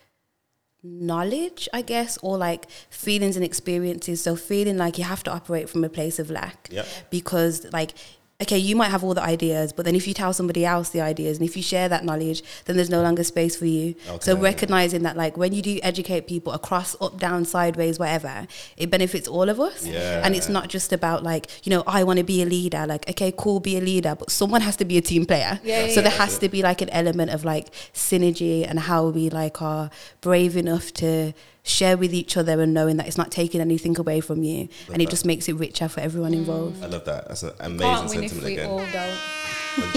knowledge, 0.84 1.68
I 1.74 1.82
guess, 1.82 2.18
or 2.22 2.38
like 2.38 2.70
feelings 2.90 3.36
and 3.36 3.44
experiences. 3.46 4.22
So 4.22 4.36
feeling 4.36 4.78
like 4.78 4.98
you 4.98 5.04
have 5.04 5.24
to 5.24 5.32
operate 5.32 5.70
from 5.70 5.84
a 5.84 5.90
place 5.90 6.20
of 6.20 6.30
lack 6.30 6.70
Yep. 6.72 6.86
because 7.10 7.66
like 7.74 7.94
okay 8.42 8.58
you 8.58 8.74
might 8.74 8.88
have 8.88 9.04
all 9.04 9.14
the 9.14 9.22
ideas 9.22 9.74
but 9.74 9.84
then 9.84 9.96
if 9.96 10.08
you 10.08 10.14
tell 10.14 10.32
somebody 10.32 10.66
else 10.66 10.90
the 10.92 11.02
ideas 11.02 11.38
and 11.38 11.48
if 11.48 11.58
you 11.58 11.64
share 11.64 11.90
that 11.90 12.06
knowledge 12.06 12.42
then 12.66 12.78
there's 12.78 12.90
no 12.90 13.02
longer 13.02 13.22
space 13.24 13.58
for 13.58 13.66
you 13.66 13.94
so 14.22 14.32
Okay. 14.32 14.42
recognizing 14.42 15.04
that 15.04 15.18
like 15.18 15.36
when 15.36 15.52
you 15.52 15.62
do 15.62 15.78
educate 15.84 16.26
people 16.26 16.54
across 16.54 16.96
up 17.02 17.20
down 17.20 17.44
sideways 17.44 18.00
whatever 18.00 18.48
it 18.78 18.90
benefits 18.90 19.28
all 19.28 19.50
of 19.50 19.60
us 19.60 19.86
Yeah. 19.86 20.22
and 20.24 20.36
it's 20.38 20.48
not 20.48 20.70
just 20.70 20.94
about 20.94 21.22
like 21.22 21.48
you 21.66 21.70
know 21.70 21.84
i 21.86 22.02
want 22.06 22.18
to 22.20 22.24
be 22.24 22.42
a 22.42 22.46
leader 22.46 22.86
like 22.88 23.10
okay 23.10 23.34
cool 23.36 23.60
be 23.60 23.76
a 23.78 23.82
leader 23.82 24.16
but 24.18 24.32
someone 24.32 24.62
has 24.62 24.78
to 24.78 24.86
be 24.86 24.98
a 24.98 25.02
team 25.02 25.26
player 25.26 25.60
Yeah, 25.64 25.88
yeah, 25.88 25.94
so 25.94 26.02
there 26.02 26.12
yeah. 26.12 26.18
has 26.20 26.38
to 26.40 26.48
be 26.48 26.62
like 26.62 26.82
an 26.82 26.90
element 26.92 27.32
of 27.32 27.44
like 27.44 27.68
synergy 27.94 28.66
and 28.66 28.80
how 28.80 29.10
we 29.10 29.30
like 29.30 29.62
are 29.62 29.90
brave 30.22 30.56
enough 30.56 30.94
to 30.94 31.34
share 31.70 31.98
with 31.98 32.14
each 32.14 32.36
other 32.36 32.60
and 32.62 32.74
knowing 32.74 32.98
that 32.98 33.08
it's 33.08 33.18
not 33.18 33.32
taking 33.32 33.62
anything 33.62 33.98
away 34.00 34.20
from 34.20 34.44
you 34.44 34.62
Love 34.62 34.94
and 34.94 35.02
it 35.02 35.10
just 35.10 35.26
makes 35.26 35.48
it 35.48 35.54
richer 35.54 35.88
for 35.88 36.00
everyone 36.02 36.34
involved 36.34 36.84
I 36.84 36.88
love 36.88 37.06
that. 37.06 37.28
That's 37.28 37.44
an 37.44 37.54
amazing 37.60 37.80
Can't 37.80 38.10
win 38.10 38.24
if 38.24 38.32
sentiment 38.32 38.46
we 38.46 38.54
again. 38.54 38.70
all 38.70 38.78
don't. 38.80 39.18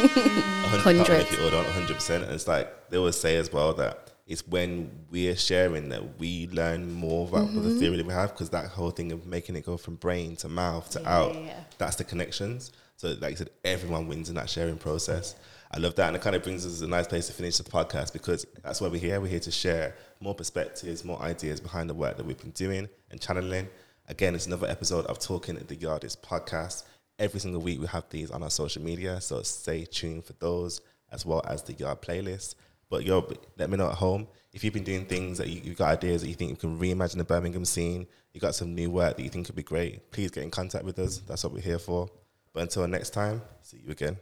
hundred. 0.07 0.97
Hundred. 0.97 1.21
If 1.23 1.33
you 1.33 1.45
all 1.45 1.55
on 1.57 1.64
hundred 1.67 1.95
percent, 1.95 2.25
and 2.25 2.33
it's 2.33 2.47
like 2.49 2.91
they 2.91 2.97
always 2.99 3.17
say 3.17 3.37
as 3.37 3.52
well 3.52 3.73
that 3.75 4.11
it's 4.26 4.47
when 4.47 4.91
we're 5.11 5.37
sharing 5.37 5.88
that 5.88 6.19
we 6.19 6.49
learn 6.49 6.93
more 6.93 7.29
about 7.29 7.49
Mm-hmm. 7.49 7.62
the 7.62 7.75
theory 7.81 7.97
that 7.97 8.07
we 8.07 8.12
have 8.12 8.31
because 8.31 8.50
that 8.50 8.67
whole 8.67 8.91
thing 8.91 9.11
of 9.12 9.26
making 9.26 9.57
it 9.57 9.64
go 9.67 9.76
from 9.76 9.97
brain 9.97 10.37
to 10.37 10.49
mouth 10.49 10.91
to 10.91 11.00
Yeah, 11.00 11.17
out, 11.19 11.35
yeah, 11.35 11.41
yeah. 11.41 11.61
that's 11.79 11.97
the 11.97 12.05
connections. 12.05 12.71
So, 12.97 13.09
like 13.21 13.33
I 13.33 13.35
said, 13.35 13.50
everyone 13.64 14.07
wins 14.07 14.29
in 14.29 14.37
that 14.37 14.49
sharing 14.49 14.76
process. 14.79 15.35
I 15.75 15.79
love 15.79 15.95
that, 15.95 16.09
and 16.09 16.17
it 16.17 16.23
kind 16.23 16.37
of 16.37 16.43
brings 16.43 16.67
us 16.67 16.83
a 16.83 16.87
nice 16.87 17.07
place 17.07 17.29
to 17.29 17.33
finish 17.33 17.57
the 17.57 17.64
podcast 17.64 18.12
because 18.12 18.45
that's 18.62 18.83
why 18.83 18.88
we're 18.88 19.00
here. 19.00 19.19
We're 19.23 19.29
here 19.29 19.41
to 19.41 19.50
share 19.50 19.95
more 20.21 20.35
perspectives, 20.35 21.02
more 21.02 21.21
ideas 21.23 21.61
behind 21.61 21.88
the 21.88 21.95
work 21.95 22.19
that 22.19 22.26
we've 22.26 22.38
been 22.38 22.50
doing 22.50 22.91
and 23.11 23.19
channeling. 23.19 23.69
Again, 24.09 24.35
it's 24.35 24.47
another 24.47 24.67
episode 24.67 25.07
of 25.07 25.19
Talking 25.19 25.57
at 25.57 25.69
the 25.69 25.76
Yardest 25.76 26.23
podcast. 26.23 26.85
Every 27.19 27.41
single 27.41 27.62
week 27.62 27.81
we 27.81 27.87
have 27.87 28.05
these 28.11 28.31
on 28.31 28.43
our 28.43 28.50
social 28.50 28.83
media, 28.83 29.19
so 29.23 29.41
stay 29.43 29.87
tuned 29.87 30.26
for 30.26 30.35
those 30.35 30.83
as 31.11 31.25
well 31.25 31.43
as 31.49 31.62
the 31.62 31.73
Yard 31.73 32.02
playlist. 32.02 32.55
But 32.91 33.05
yo, 33.07 33.26
let 33.57 33.71
me 33.71 33.79
know 33.79 33.88
at 33.88 33.95
home 33.95 34.29
if 34.52 34.64
you've 34.64 34.75
been 34.75 34.85
doing 34.85 35.07
things 35.07 35.38
that 35.38 35.49
you, 35.49 35.62
you've 35.64 35.79
got 35.79 35.88
ideas 35.88 36.21
that 36.21 36.29
you 36.29 36.35
think 36.35 36.50
you 36.50 36.57
can 36.57 36.79
reimagine 36.79 37.17
the 37.17 37.25
Birmingham 37.25 37.64
scene. 37.64 38.07
You 38.35 38.41
got 38.43 38.55
some 38.55 38.75
new 38.75 38.91
work 38.91 39.17
that 39.17 39.23
you 39.23 39.31
think 39.31 39.47
could 39.47 39.57
be 39.57 39.62
great. 39.62 40.11
Please 40.11 40.31
get 40.31 40.43
in 40.43 40.50
contact 40.50 40.85
with 40.85 40.99
us. 40.99 41.19
That's 41.26 41.43
what 41.45 41.55
we're 41.55 41.61
here 41.61 41.79
for. 41.79 42.11
But 42.52 42.64
until 42.64 42.87
next 42.87 43.11
time, 43.11 43.41
see 43.62 43.81
you 43.83 43.93
again. 43.93 44.19